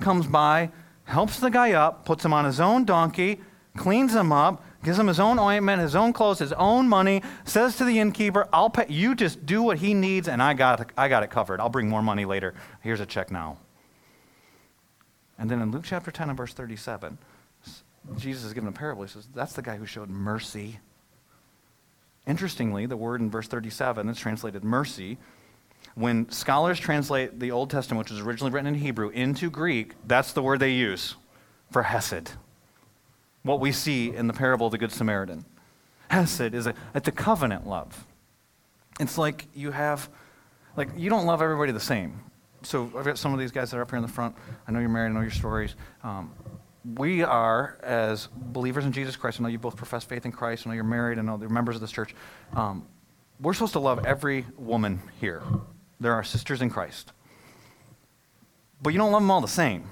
[0.00, 0.70] comes by,
[1.04, 3.40] helps the guy up, puts him on his own donkey,
[3.76, 7.76] cleans him up, gives him his own ointment, his own clothes, his own money, says
[7.76, 10.88] to the innkeeper, I'll pay you just do what he needs and I got it,
[10.96, 11.60] I got it covered.
[11.60, 12.54] I'll bring more money later.
[12.80, 13.58] Here's a check now.
[15.44, 17.18] And then in Luke chapter 10 and verse 37,
[18.16, 19.02] Jesus is given a parable.
[19.02, 20.78] He says, That's the guy who showed mercy.
[22.26, 25.18] Interestingly, the word in verse 37 is translated mercy.
[25.96, 30.32] When scholars translate the Old Testament, which was originally written in Hebrew, into Greek, that's
[30.32, 31.14] the word they use
[31.70, 32.30] for hesed
[33.42, 35.44] what we see in the parable of the Good Samaritan.
[36.08, 38.06] Hesed is a, it's a covenant love.
[38.98, 40.08] It's like you have,
[40.74, 42.20] like, you don't love everybody the same.
[42.64, 44.34] So I've got some of these guys that are up here in the front.
[44.66, 45.74] I know you're married, I know your stories.
[46.02, 46.32] Um,
[46.96, 50.66] we are, as believers in Jesus Christ, I know you both profess faith in Christ,
[50.66, 52.14] I know you're married, I know they're members of this church.
[52.54, 52.86] Um,
[53.40, 55.42] we're supposed to love every woman here.
[56.00, 57.12] They're our sisters in Christ.
[58.82, 59.84] But you don't love them all the same.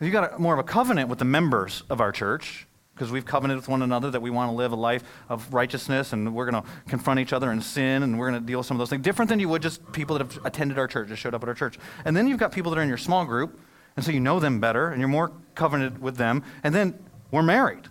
[0.00, 3.26] You've got a, more of a covenant with the members of our church because we've
[3.26, 6.50] covenanted with one another that we want to live a life of righteousness and we're
[6.50, 8.78] going to confront each other in sin and we're going to deal with some of
[8.78, 11.34] those things different than you would just people that have attended our church, just showed
[11.34, 11.78] up at our church.
[12.06, 13.60] And then you've got people that are in your small group,
[13.96, 16.42] and so you know them better and you're more covenanted with them.
[16.64, 16.98] And then
[17.30, 17.84] we're married.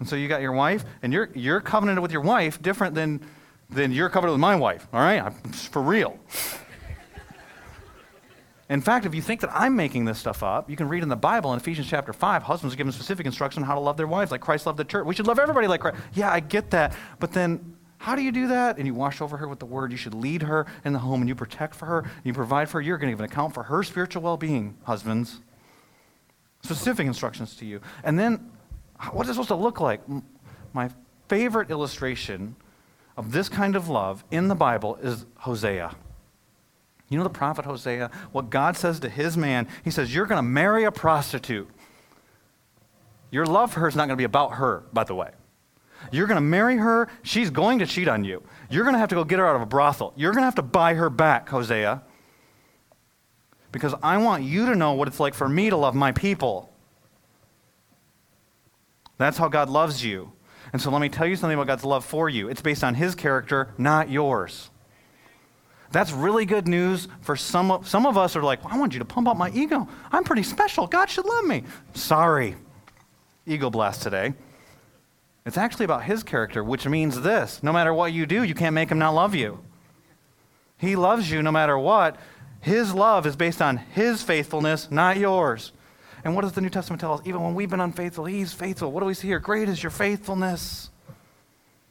[0.00, 3.20] And so you got your wife, and you're, you're covenanted with your wife different than,
[3.70, 5.22] than you're covenanted with my wife, all right?
[5.22, 6.18] I'm, for real.
[8.72, 11.10] In fact, if you think that I'm making this stuff up, you can read in
[11.10, 13.98] the Bible in Ephesians chapter 5, husbands are given specific instruction on how to love
[13.98, 15.04] their wives like Christ loved the church.
[15.04, 15.98] We should love everybody like Christ.
[16.14, 16.96] Yeah, I get that.
[17.18, 18.78] But then how do you do that?
[18.78, 19.92] And you wash over her with the word.
[19.92, 21.98] You should lead her in the home and you protect for her.
[21.98, 22.80] And you provide for her.
[22.80, 25.40] You're going to give an account for her spiritual well being, husbands.
[26.62, 27.82] Specific instructions to you.
[28.02, 28.52] And then,
[29.10, 30.00] what is it supposed to look like?
[30.72, 30.88] My
[31.28, 32.56] favorite illustration
[33.18, 35.94] of this kind of love in the Bible is Hosea.
[37.12, 38.10] You know the prophet Hosea?
[38.32, 41.68] What God says to his man, he says, You're going to marry a prostitute.
[43.30, 45.30] Your love for her is not going to be about her, by the way.
[46.10, 47.08] You're going to marry her.
[47.22, 48.42] She's going to cheat on you.
[48.70, 50.14] You're going to have to go get her out of a brothel.
[50.16, 52.02] You're going to have to buy her back, Hosea.
[53.72, 56.72] Because I want you to know what it's like for me to love my people.
[59.18, 60.32] That's how God loves you.
[60.72, 62.48] And so let me tell you something about God's love for you.
[62.48, 64.70] It's based on his character, not yours.
[65.92, 68.94] That's really good news for some of, some of us are like, well, I want
[68.94, 69.86] you to pump up my ego.
[70.10, 70.86] I'm pretty special.
[70.86, 71.64] God should love me.
[71.94, 72.56] Sorry.
[73.46, 74.32] Ego blast today.
[75.44, 78.74] It's actually about his character, which means this no matter what you do, you can't
[78.74, 79.58] make him not love you.
[80.78, 82.16] He loves you no matter what.
[82.60, 85.72] His love is based on his faithfulness, not yours.
[86.24, 87.20] And what does the New Testament tell us?
[87.24, 88.92] Even when we've been unfaithful, he's faithful.
[88.92, 89.40] What do we see here?
[89.40, 90.91] Great is your faithfulness.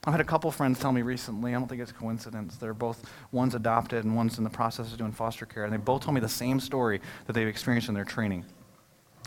[0.03, 2.57] I've had a couple friends tell me recently, I don't think it's coincidence.
[2.57, 5.63] They're both, one's adopted and one's in the process of doing foster care.
[5.63, 8.45] And they both told me the same story that they've experienced in their training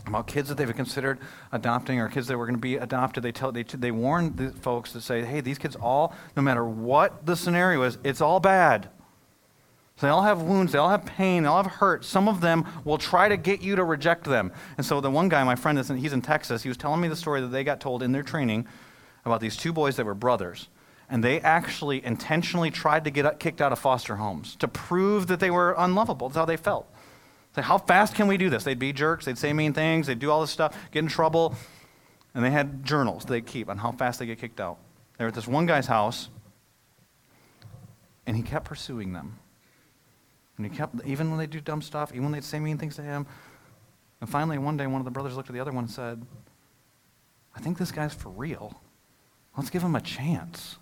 [0.05, 1.17] about kids that they've considered
[1.53, 3.23] adopting or kids that were going to be adopted.
[3.23, 6.65] They, tell, they, they warn the folks to say, hey, these kids all, no matter
[6.65, 8.89] what the scenario is, it's all bad.
[9.95, 12.03] So they all have wounds, they all have pain, they all have hurt.
[12.03, 14.51] Some of them will try to get you to reject them.
[14.75, 17.15] And so the one guy, my friend, he's in Texas, he was telling me the
[17.15, 18.67] story that they got told in their training
[19.25, 20.69] about these two boys that were brothers.
[21.09, 25.39] And they actually intentionally tried to get kicked out of foster homes to prove that
[25.39, 26.29] they were unlovable.
[26.29, 26.91] That's how they felt.
[27.55, 28.63] Say, how fast can we do this?
[28.63, 31.55] They'd be jerks, they'd say mean things, they'd do all this stuff, get in trouble.
[32.33, 34.77] And they had journals they'd keep on how fast they get kicked out.
[35.17, 36.29] They were at this one guy's house,
[38.25, 39.39] and he kept pursuing them.
[40.57, 42.95] And he kept, even when they do dumb stuff, even when they'd say mean things
[42.97, 43.25] to him.
[44.19, 46.25] And finally, one day, one of the brothers looked at the other one and said,
[47.55, 48.81] I think this guy's for real.
[49.57, 50.77] Let's give him a chance.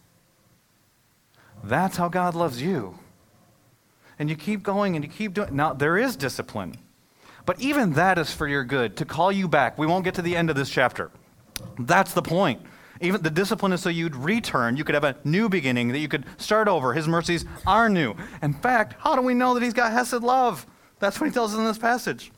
[1.64, 2.98] That's how God loves you.
[4.20, 5.56] And you keep going and you keep doing.
[5.56, 6.78] Now, there is discipline.
[7.46, 9.78] But even that is for your good, to call you back.
[9.78, 11.12] We won't get to the end of this chapter.
[11.78, 12.62] That's the point.
[13.02, 16.08] Even the discipline is so you'd return, you could have a new beginning, that you
[16.08, 16.94] could start over.
[16.94, 18.16] His mercies are new.
[18.42, 20.66] In fact, how do we know that he's got Hesed love?
[21.00, 22.32] That's what he tells us in this passage.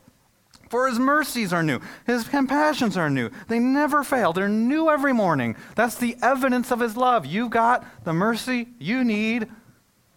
[0.69, 3.29] For his mercies are new, his compassions are new.
[3.47, 5.55] They never fail, they're new every morning.
[5.75, 7.25] That's the evidence of his love.
[7.25, 9.47] You got the mercy you need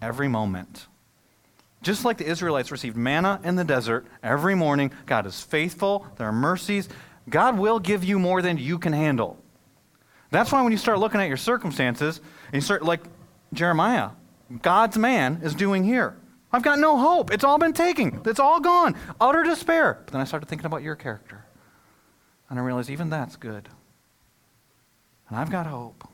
[0.00, 0.86] every moment.
[1.82, 6.26] Just like the Israelites received manna in the desert every morning, God is faithful, there
[6.26, 6.88] are mercies.
[7.28, 9.38] God will give you more than you can handle.
[10.30, 13.00] That's why when you start looking at your circumstances, and you start like
[13.52, 14.10] Jeremiah,
[14.62, 16.16] God's man is doing here.
[16.52, 17.30] I've got no hope.
[17.30, 18.22] It's all been taken.
[18.24, 18.96] It's all gone.
[19.20, 20.00] Utter despair.
[20.04, 21.44] But then I started thinking about your character.
[22.48, 23.68] And I realized even that's good.
[25.28, 26.08] And I've got hope.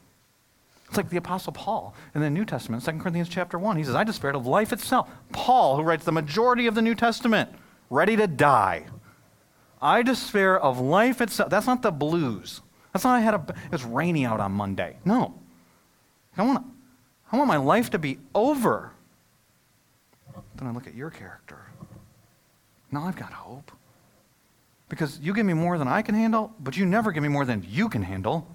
[0.89, 3.77] It's like the Apostle Paul in the New Testament, 2 Corinthians chapter 1.
[3.77, 5.09] He says, I despaired of life itself.
[5.33, 7.51] Paul, who writes the majority of the New Testament,
[7.91, 8.87] ready to die.
[9.81, 11.51] I despair of life itself.
[11.51, 12.61] That's not the blues.
[12.93, 14.99] That's not I had a, it's rainy out on Monday.
[15.05, 15.35] No.
[16.37, 16.67] I want,
[17.31, 18.93] I want my life to be over.
[20.57, 21.59] Then I look at your character.
[22.91, 23.73] Now I've got hope.
[24.89, 27.45] Because you give me more than I can handle, but you never give me more
[27.45, 28.47] than you can handle.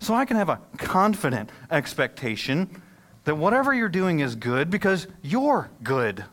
[0.00, 2.82] So I can have a confident expectation
[3.24, 6.24] that whatever you're doing is good because you're good.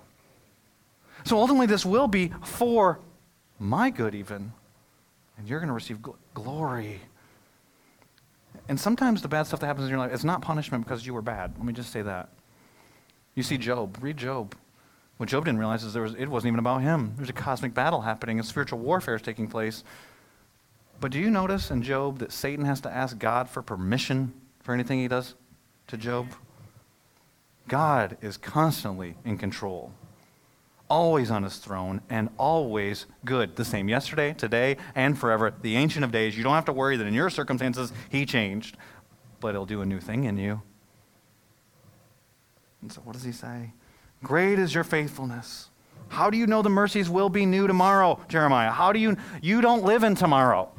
[1.24, 3.00] So ultimately, this will be for
[3.60, 4.52] my good, even.
[5.38, 7.00] And you're going to receive gl- glory
[8.68, 11.14] and sometimes the bad stuff that happens in your life, it's not punishment because you
[11.14, 11.54] were bad.
[11.58, 12.30] Let me just say that.
[13.36, 14.56] You see Job, read Job.
[15.18, 17.14] What Job didn't realize is there was, it wasn't even about him.
[17.16, 19.84] There's a cosmic battle happening, a spiritual warfare is taking place.
[21.00, 24.74] But do you notice in Job that Satan has to ask God for permission for
[24.74, 25.36] anything he does
[25.88, 26.28] to Job?
[27.68, 29.94] God is constantly in control
[30.94, 33.56] always on his throne and always good.
[33.56, 35.52] The same yesterday, today, and forever.
[35.62, 36.38] The Ancient of Days.
[36.38, 38.78] You don't have to worry that in your circumstances he changed,
[39.40, 40.62] but he'll do a new thing in you.
[42.84, 43.74] And so, what does he say?
[44.24, 45.70] Great is your faithfulness.
[46.08, 48.72] How do you know the mercies will be new tomorrow, Jeremiah?
[48.72, 50.70] How do you you don't live in tomorrow?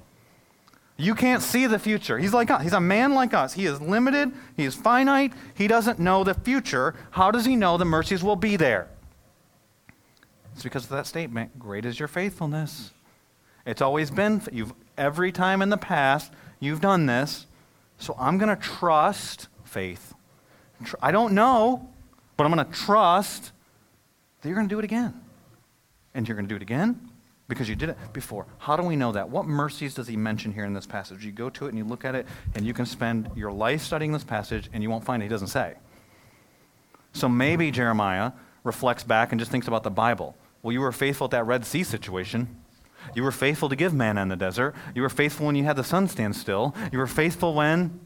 [0.96, 2.18] You can't see the future.
[2.18, 2.62] He's like us.
[2.62, 3.52] He's a man like us.
[3.52, 4.32] He is limited.
[4.56, 5.32] He is finite.
[5.54, 6.94] He doesn't know the future.
[7.10, 8.88] How does he know the mercies will be there?
[10.52, 11.58] It's because of that statement.
[11.58, 12.92] Great is your faithfulness.
[13.66, 17.46] It's always been you've every time in the past you've done this.
[17.98, 20.14] So I'm going to trust faith.
[21.02, 21.88] I don't know,
[22.36, 23.52] but I'm going to trust
[24.40, 25.14] that you're going to do it again.
[26.14, 27.10] And you're going to do it again
[27.48, 28.46] because you did it before.
[28.58, 29.28] How do we know that?
[29.28, 31.24] What mercies does he mention here in this passage?
[31.24, 33.82] You go to it and you look at it, and you can spend your life
[33.82, 35.26] studying this passage, and you won't find it.
[35.26, 35.74] He doesn't say.
[37.12, 38.32] So maybe Jeremiah
[38.64, 40.36] reflects back and just thinks about the Bible.
[40.62, 42.62] Well, you were faithful at that Red Sea situation.
[43.14, 44.74] You were faithful to give manna in the desert.
[44.94, 46.74] You were faithful when you had the sun stand still.
[46.90, 48.00] You were faithful when.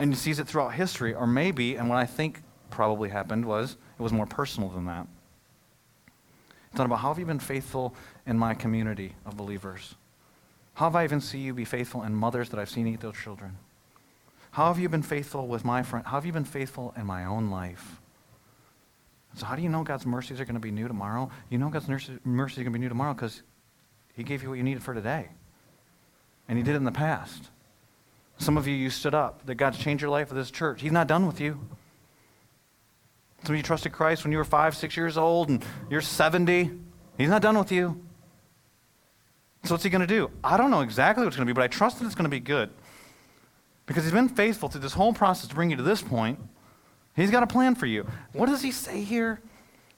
[0.00, 1.14] And he sees it throughout history.
[1.14, 5.06] Or maybe, and what I think probably happened was it was more personal than that.
[6.70, 7.94] It's not about how have you been faithful
[8.26, 9.94] in my community of believers?
[10.74, 13.12] How have I even seen you be faithful in mothers that I've seen eat their
[13.12, 13.56] children?
[14.52, 16.06] How have you been faithful with my friend?
[16.06, 18.00] How have you been faithful in my own life?
[19.34, 21.30] So, how do you know God's mercies are going to be new tomorrow?
[21.50, 23.42] You know God's mercies are going to be new tomorrow because
[24.14, 25.28] He gave you what you needed for today.
[26.48, 27.50] And He did it in the past.
[28.38, 30.80] Some of you, you stood up that God's changed your life with this church.
[30.80, 31.60] He's not done with you.
[33.44, 36.70] Some of you trusted Christ when you were five, six years old, and you're 70.
[37.16, 38.00] He's not done with you.
[39.64, 40.30] So, what's He going to do?
[40.42, 42.30] I don't know exactly what's going to be, but I trust that it's going to
[42.30, 42.70] be good.
[43.86, 46.38] Because he's been faithful through this whole process to bring you to this point.
[47.16, 48.06] He's got a plan for you.
[48.32, 49.40] What does he say here?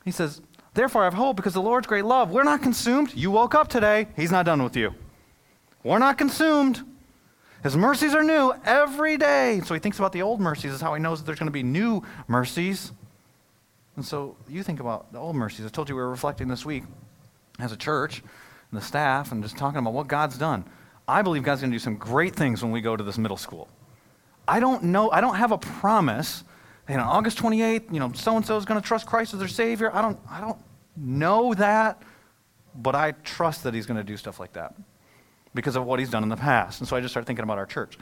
[0.05, 0.41] He says,
[0.75, 2.31] Therefore, I have hope because the Lord's great love.
[2.31, 3.13] We're not consumed.
[3.15, 4.07] You woke up today.
[4.17, 4.95] He's not done with you.
[5.83, 6.83] We're not consumed.
[7.63, 9.61] His mercies are new every day.
[9.65, 11.53] So he thinks about the old mercies, is how he knows that there's going to
[11.53, 12.93] be new mercies.
[14.01, 15.67] And so you think about the old mercies.
[15.67, 16.85] I told you we were reflecting this week
[17.59, 18.23] as a church
[18.71, 20.65] and the staff and just talking about what God's done.
[21.07, 23.37] I believe God's going to do some great things when we go to this middle
[23.37, 23.69] school.
[24.49, 26.45] I don't know, I don't have a promise
[26.89, 29.39] you know, August 28th, you know, so and so is going to trust Christ as
[29.39, 29.95] their Savior.
[29.95, 30.59] I don't, I don't
[30.97, 32.03] know that,
[32.75, 34.75] but I trust that He's going to do stuff like that
[35.55, 36.81] because of what He's done in the past.
[36.81, 37.99] And so I just started thinking about our church,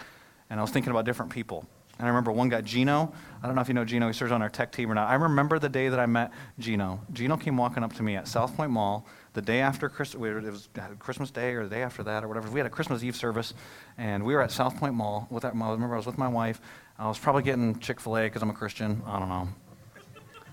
[0.49, 1.67] and I was thinking about different people.
[1.99, 3.13] And I remember one guy, Gino.
[3.43, 4.07] I don't know if you know Gino.
[4.07, 5.09] He serves on our tech team or not.
[5.09, 7.01] I remember the day that I met Gino.
[7.13, 10.23] Gino came walking up to me at South Point Mall the day after Christmas.
[10.23, 10.69] It was
[11.01, 12.49] Christmas Day or the day after that or whatever.
[12.51, 13.53] We had a Christmas Eve service,
[13.97, 15.27] and we were at South Point Mall.
[15.31, 16.61] With that, I remember I was with my wife.
[16.99, 19.03] I was probably getting Chick Fil A because I'm a Christian.
[19.07, 19.49] I don't know.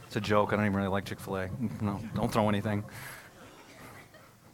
[0.08, 0.52] It's a joke.
[0.52, 1.50] I don't even really like Chick Fil A.
[1.82, 2.84] No, don't throw anything.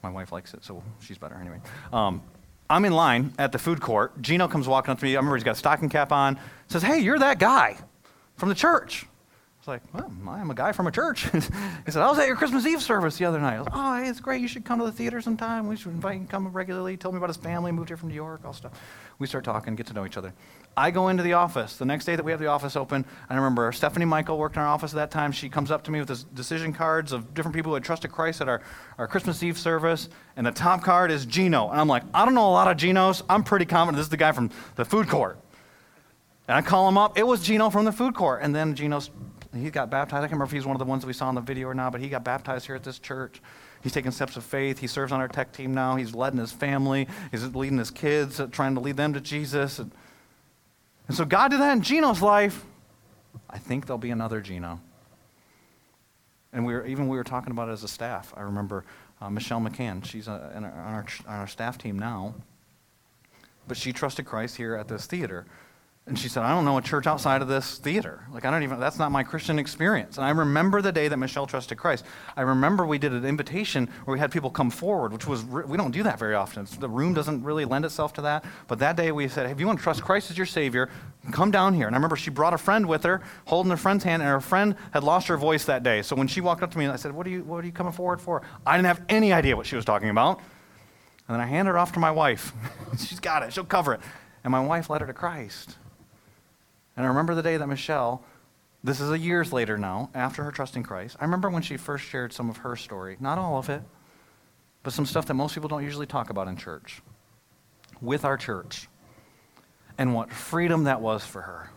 [0.04, 1.60] My wife likes it, so she's better anyway.
[1.94, 2.22] Um,
[2.72, 4.22] I'm in line at the food court.
[4.22, 5.12] Gino comes walking up to me.
[5.12, 6.40] I remember he's got a stocking cap on.
[6.68, 7.78] Says, "Hey, you're that guy
[8.38, 11.30] from the church." I was like, well, I'm a guy from a church.
[11.34, 13.58] he said, I was at your Christmas Eve service the other night.
[13.58, 14.42] I was oh, hey, it's great.
[14.42, 15.68] You should come to the theater sometime.
[15.68, 16.98] We should invite you to come regularly.
[16.98, 18.72] Told me about his family, moved here from New York, all stuff.
[19.22, 20.34] We start talking, get to know each other.
[20.76, 21.78] I go into the office.
[21.78, 24.64] The next day that we have the office open, I remember Stephanie Michael worked in
[24.64, 25.32] our office at that time.
[25.32, 28.12] She comes up to me with this decision cards of different people who had trusted
[28.12, 28.64] Christ at our,
[28.98, 30.10] our Christmas Eve service.
[30.38, 31.70] And the top card is Gino.
[31.70, 33.22] And I'm like, I don't know a lot of Ginos.
[33.30, 35.38] I'm pretty confident this is the guy from the food court.
[36.48, 37.16] And I call him up.
[37.16, 38.42] It was Gino from the food court.
[38.42, 39.12] And then Gino's,
[39.56, 40.18] he got baptized.
[40.18, 41.68] I can't remember if he's one of the ones that we saw in the video
[41.68, 43.40] or not, but he got baptized here at this church.
[43.82, 44.80] He's taking steps of faith.
[44.80, 45.96] He serves on our tech team now.
[45.96, 47.08] He's leading his family.
[47.32, 49.80] He's leading his kids, uh, trying to lead them to Jesus.
[49.80, 49.92] And,
[51.08, 52.64] and so God did that in Gino's life.
[53.50, 54.80] I think there'll be another Gino.
[56.54, 58.34] And we were, even we were talking about it as a staff.
[58.36, 58.86] I remember
[59.22, 60.06] uh, Michelle McCann.
[60.06, 62.36] She's uh, on, our, on our staff team now.
[63.68, 65.46] But she trusted Christ here at this theater.
[66.08, 68.26] And she said, I don't know a church outside of this theater.
[68.34, 70.18] Like, I don't even, that's not my Christian experience.
[70.18, 72.04] And I remember the day that Michelle trusted Christ.
[72.36, 75.78] I remember we did an invitation where we had people come forward, which was, we
[75.78, 76.66] don't do that very often.
[76.80, 78.44] The room doesn't really lend itself to that.
[78.68, 80.90] But that day we said, if you want to trust Christ as your Savior,
[81.32, 81.86] come down here.
[81.86, 84.42] And I remember she brought a friend with her, holding her friend's hand, and her
[84.42, 86.02] friend had lost her voice that day.
[86.02, 87.74] So when she walked up to me, I said, what are you, what are you
[87.74, 88.42] coming forward for?
[88.66, 90.40] I didn't have any idea what she was talking about.
[91.28, 92.54] And then I handed her off to my wife.
[92.98, 94.02] She's got it, she'll cover it.
[94.44, 95.78] And my wife led her to Christ.
[96.96, 98.24] And I remember the day that Michelle,
[98.84, 101.78] this is a years later now, after her trust in Christ, I remember when she
[101.78, 103.82] first shared some of her story, not all of it,
[104.84, 107.02] but some stuff that most people don't usually talk about in church,
[108.02, 108.88] with our church,
[109.98, 111.70] and what freedom that was for her.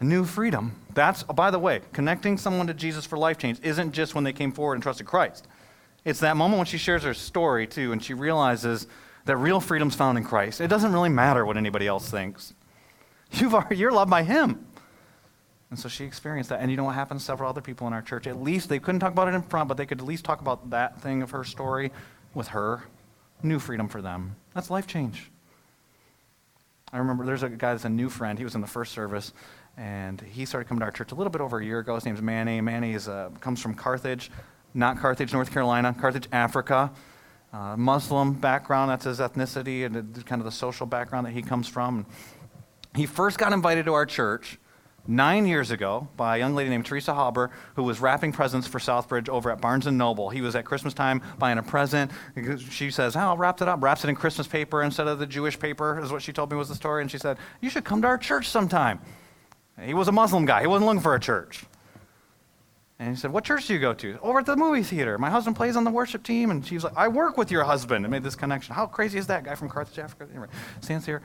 [0.00, 0.78] A new freedom.
[0.92, 4.24] That's, oh, by the way, connecting someone to Jesus for life change isn't just when
[4.24, 5.48] they came forward and trusted Christ.
[6.04, 8.86] It's that moment when she shares her story, too, and she realizes
[9.24, 10.60] that real freedom's found in Christ.
[10.60, 12.52] It doesn't really matter what anybody else thinks.
[13.32, 14.66] You've already, you're loved by Him.
[15.70, 16.60] And so she experienced that.
[16.60, 18.26] And you know what happened to several other people in our church?
[18.26, 20.40] At least they couldn't talk about it in front, but they could at least talk
[20.40, 21.90] about that thing of her story
[22.34, 22.84] with her.
[23.42, 24.36] New freedom for them.
[24.54, 25.30] That's life change.
[26.92, 28.38] I remember there's a guy that's a new friend.
[28.38, 29.32] He was in the first service,
[29.76, 31.96] and he started coming to our church a little bit over a year ago.
[31.96, 32.60] His name's Manny.
[32.60, 34.30] Manny is, uh, comes from Carthage,
[34.72, 36.92] not Carthage, North Carolina, Carthage, Africa.
[37.52, 41.66] Uh, Muslim background, that's his ethnicity and kind of the social background that he comes
[41.66, 42.04] from.
[42.96, 44.58] He first got invited to our church
[45.06, 48.78] nine years ago by a young lady named Teresa Hauber, who was wrapping presents for
[48.78, 50.30] Southbridge over at Barnes & Noble.
[50.30, 52.10] He was at Christmas time buying a present.
[52.70, 53.82] She says, oh, I'll wrap it up.
[53.82, 56.56] Wraps it in Christmas paper instead of the Jewish paper, is what she told me
[56.56, 57.02] was the story.
[57.02, 59.00] And she said, you should come to our church sometime.
[59.80, 60.62] He was a Muslim guy.
[60.62, 61.64] He wasn't looking for a church.
[62.98, 64.18] And he said, What church do you go to?
[64.22, 65.18] Over at the movie theater.
[65.18, 66.50] My husband plays on the worship team.
[66.50, 68.06] And she was like, I work with your husband.
[68.06, 68.74] And made this connection.
[68.74, 70.26] How crazy is that guy from Carthage, Africa?
[70.30, 70.46] Anyway,
[70.80, 71.20] stands here.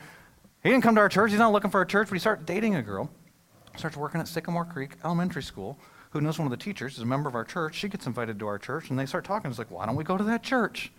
[0.64, 1.32] He didn't come to our church.
[1.32, 3.10] He's not looking for a church, but he started dating a girl.
[3.78, 5.80] Starts working at Sycamore Creek Elementary School,
[6.12, 7.76] who knows one of the teachers, is a member of our church.
[7.76, 9.50] She gets invited to our church, and they start talking.
[9.50, 10.92] It's like, why don't we go to that church?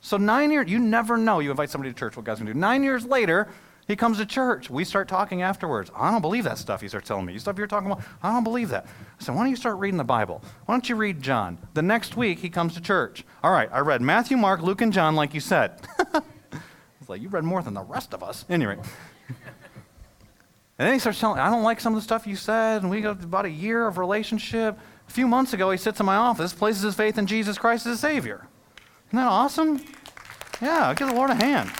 [0.00, 1.40] So nine years, you never know.
[1.40, 2.58] You invite somebody to church, what God's going to do.
[2.58, 3.48] Nine years later,
[3.88, 4.70] he comes to church.
[4.70, 5.90] We start talking afterwards.
[5.96, 7.32] I don't believe that stuff he starts telling me.
[7.32, 8.86] You stuff you're talking about, I don't believe that.
[8.86, 10.42] I said, why don't you start reading the Bible?
[10.66, 11.58] Why don't you read John?
[11.74, 13.24] The next week, he comes to church.
[13.42, 15.80] All right, I read Matthew, Mark, Luke, and John like you said.
[17.08, 18.44] it's like, you read more than the rest of us.
[18.50, 18.76] Anyway.
[20.78, 22.82] And then he starts telling, I don't like some of the stuff you said.
[22.82, 24.78] And we got about a year of relationship.
[25.08, 27.86] A few months ago, he sits in my office, places his faith in Jesus Christ
[27.86, 28.46] as a Savior.
[29.08, 29.82] Isn't that awesome?
[30.60, 31.70] Yeah, give the Lord a hand.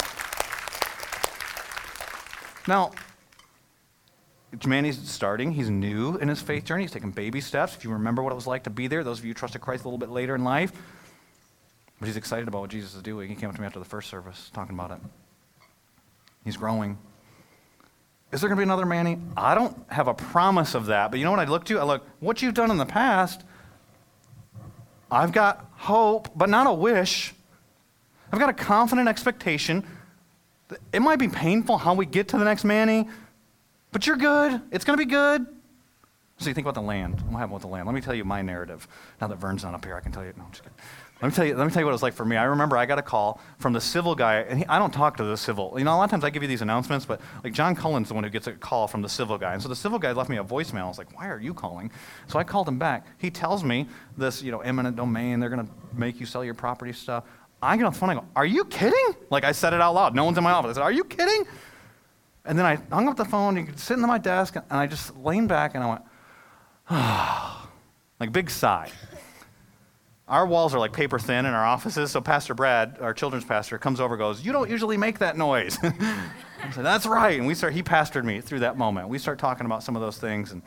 [2.66, 2.92] Now,
[4.66, 5.52] Manny's starting.
[5.52, 6.84] He's new in his faith journey.
[6.84, 7.76] He's taking baby steps.
[7.76, 9.60] If you remember what it was like to be there, those of you who trusted
[9.60, 10.72] Christ a little bit later in life,
[11.98, 13.28] but he's excited about what Jesus is doing.
[13.28, 14.98] He came up to me after the first service talking about it.
[16.44, 16.98] He's growing.
[18.30, 19.18] Is there going to be another Manny?
[19.36, 21.78] I don't have a promise of that, but you know what I look to?
[21.78, 23.42] I look, what you've done in the past,
[25.10, 27.34] I've got hope, but not a wish.
[28.30, 29.86] I've got a confident expectation.
[30.92, 33.08] It might be painful how we get to the next Manny,
[33.90, 34.60] but you're good.
[34.70, 35.46] It's going to be good.
[36.36, 37.20] So you think about the land.
[37.22, 37.86] What happened with the land?
[37.86, 38.86] Let me tell you my narrative.
[39.20, 40.32] Now that Vern's not up here, I can tell you.
[40.36, 40.78] No, I'm just kidding.
[41.20, 41.56] Let me tell you.
[41.56, 42.36] Let me tell you what it was like for me.
[42.36, 45.16] I remember I got a call from the civil guy, and he, I don't talk
[45.16, 45.74] to the civil.
[45.76, 48.06] You know, a lot of times I give you these announcements, but like John Cullen's
[48.08, 50.12] the one who gets a call from the civil guy, and so the civil guy
[50.12, 50.84] left me a voicemail.
[50.84, 51.90] I was like, "Why are you calling?"
[52.28, 53.04] So I called him back.
[53.18, 55.40] He tells me this, you know, eminent domain.
[55.40, 57.24] They're going to make you sell your property stuff.
[57.60, 58.10] I get on the phone.
[58.10, 60.14] I go, "Are you kidding?" Like I said it out loud.
[60.14, 60.70] No one's in my office.
[60.70, 61.44] I said, "Are you kidding?"
[62.44, 63.56] And then I hung up the phone.
[63.56, 66.02] You could sit in my desk, and I just leaned back, and I went,
[66.88, 67.68] "Ah,"
[68.20, 68.92] like big sigh
[70.28, 73.78] our walls are like paper thin in our offices, so Pastor Brad, our children's pastor,
[73.78, 75.78] comes over goes, You don't usually make that noise.
[75.82, 77.38] I said, That's right.
[77.38, 79.08] And we start, he pastored me through that moment.
[79.08, 80.52] We start talking about some of those things.
[80.52, 80.62] And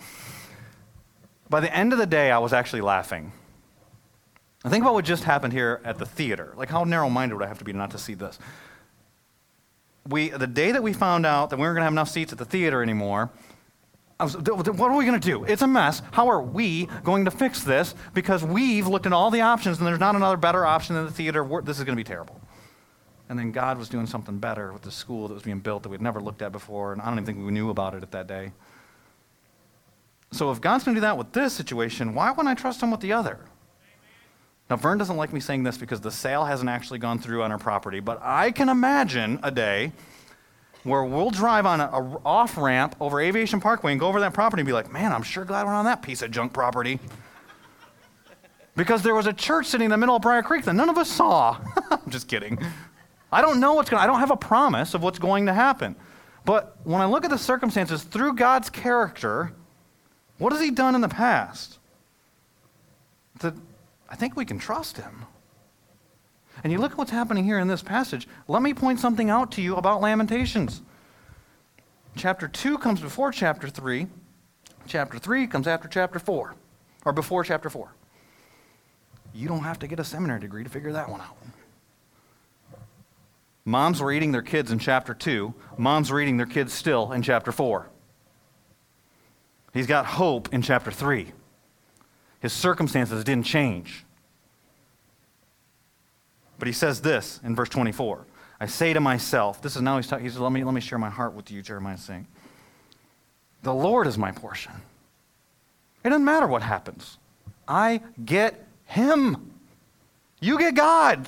[1.50, 3.32] by the end of the day, I was actually laughing.
[4.64, 6.54] I think about what just happened here at the theater.
[6.56, 8.40] Like, how narrow minded would I have to be not to see this?
[10.08, 12.32] We, the day that we found out that we weren't going to have enough seats
[12.32, 13.30] at the theater anymore,
[14.22, 15.44] what are we going to do?
[15.46, 16.02] It's a mess.
[16.12, 17.96] How are we going to fix this?
[18.14, 21.12] Because we've looked at all the options and there's not another better option than the
[21.12, 21.44] theater.
[21.64, 22.40] This is going to be terrible.
[23.30, 25.90] And then God was doing something better with the school that was being built that
[25.90, 28.12] we'd never looked at before, and I don't even think we knew about it at
[28.12, 28.52] that day.
[30.32, 32.92] So if God's going to do that with this situation, why wouldn't I trust Him
[32.92, 33.40] with the other?
[34.70, 37.52] Now, Vern doesn't like me saying this because the sale hasn't actually gone through on
[37.52, 39.94] our property, but I can imagine a day
[40.84, 41.90] where we'll drive on an
[42.26, 45.24] off ramp over Aviation Parkway and go over that property and be like, man, I'm
[45.24, 47.00] sure glad we're on that piece of junk property.
[48.76, 50.98] because there was a church sitting in the middle of Brier Creek that none of
[50.98, 51.58] us saw.
[51.92, 52.58] I'm just kidding.
[53.32, 55.54] I don't know what's going to, I don't have a promise of what's going to
[55.54, 55.96] happen.
[56.44, 59.54] But when I look at the circumstances through God's character,
[60.38, 61.78] what has He done in the past?
[63.40, 63.54] That
[64.10, 65.26] I think we can trust Him.
[66.64, 68.28] And you look at what's happening here in this passage.
[68.48, 70.82] Let me point something out to you about Lamentations.
[72.16, 74.08] Chapter 2 comes before chapter 3.
[74.86, 76.56] Chapter 3 comes after chapter 4,
[77.06, 77.94] or before chapter 4.
[79.34, 81.38] You don't have to get a seminary degree to figure that one out.
[83.64, 85.54] Moms were eating their kids in chapter 2.
[85.78, 87.88] Moms were eating their kids still in chapter 4.
[89.74, 91.32] He's got hope in chapter 3.
[92.40, 94.04] His circumstances didn't change.
[96.62, 98.28] But he says this in verse 24
[98.60, 100.80] I say to myself, this is now he's talking, he says, let me, let me
[100.80, 102.28] share my heart with you, Jeremiah saying.
[103.64, 104.74] The Lord is my portion.
[106.04, 107.18] It doesn't matter what happens.
[107.68, 109.54] I get him.
[110.40, 111.28] You get God.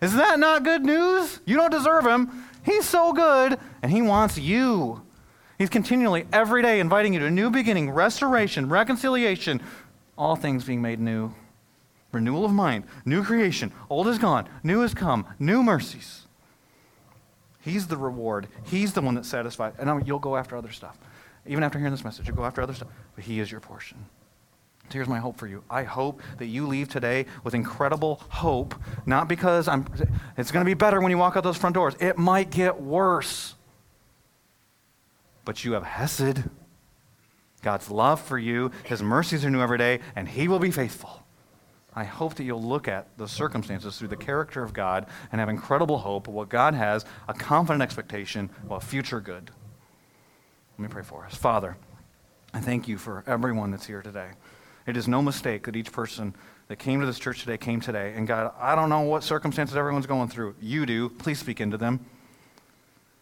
[0.00, 1.40] Is that not good news?
[1.44, 2.30] You don't deserve him.
[2.64, 5.02] He's so good, and he wants you.
[5.58, 9.60] He's continually, every day, inviting you to a new beginning, restoration, reconciliation,
[10.16, 11.34] all things being made new
[12.14, 13.72] renewal of mind, new creation.
[13.90, 16.22] Old is gone, new has come, new mercies.
[17.60, 18.48] He's the reward.
[18.64, 19.72] He's the one that satisfies.
[19.78, 20.98] And you'll go after other stuff.
[21.46, 22.88] Even after hearing this message, you'll go after other stuff.
[23.14, 24.04] But He is your portion.
[24.90, 25.64] So here's my hope for you.
[25.70, 28.74] I hope that you leave today with incredible hope,
[29.06, 29.86] not because I'm,
[30.36, 31.94] it's going to be better when you walk out those front doors.
[32.00, 33.54] It might get worse.
[35.46, 36.44] But you have Hesed,
[37.62, 38.72] God's love for you.
[38.84, 41.23] His mercies are new every day, and He will be faithful.
[41.96, 45.48] I hope that you'll look at the circumstances through the character of God and have
[45.48, 49.50] incredible hope of what God has, a confident expectation of a future good.
[50.76, 51.36] Let me pray for us.
[51.36, 51.76] Father,
[52.52, 54.30] I thank you for everyone that's here today.
[54.86, 56.34] It is no mistake that each person
[56.68, 58.12] that came to this church today came today.
[58.16, 60.56] And God, I don't know what circumstances everyone's going through.
[60.60, 61.08] You do.
[61.08, 62.04] Please speak into them.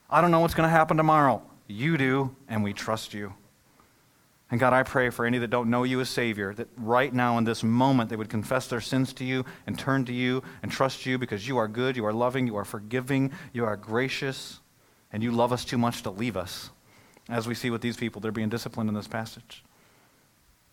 [0.09, 1.43] I don't know what's going to happen tomorrow.
[1.66, 3.35] You do, and we trust you.
[4.53, 7.38] And God, I pray for any that don't know you as Savior, that right now
[7.38, 10.70] in this moment they would confess their sins to you and turn to you and
[10.70, 14.61] trust you because you are good, you are loving, you are forgiving, you are gracious,
[15.11, 16.68] and you love us too much to leave us.
[17.30, 19.64] As we see with these people, they're being disciplined in this passage.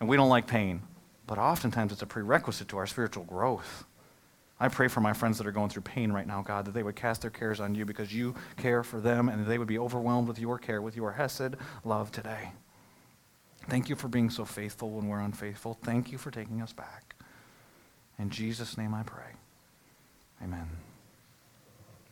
[0.01, 0.82] And we don't like pain,
[1.25, 3.86] but oftentimes it's a prerequisite to our spiritual growth.
[4.59, 6.84] I pray for my friends that are going through pain right now, God, that they
[6.84, 9.80] would cast their cares on you because you care for them and they would be
[9.80, 11.55] overwhelmed with your care, with your Hesed
[11.86, 12.51] love today.
[13.70, 15.78] Thank you for being so faithful when we're unfaithful.
[15.84, 17.15] Thank you for taking us back.
[18.17, 19.34] In Jesus' name I pray.
[20.43, 20.67] Amen.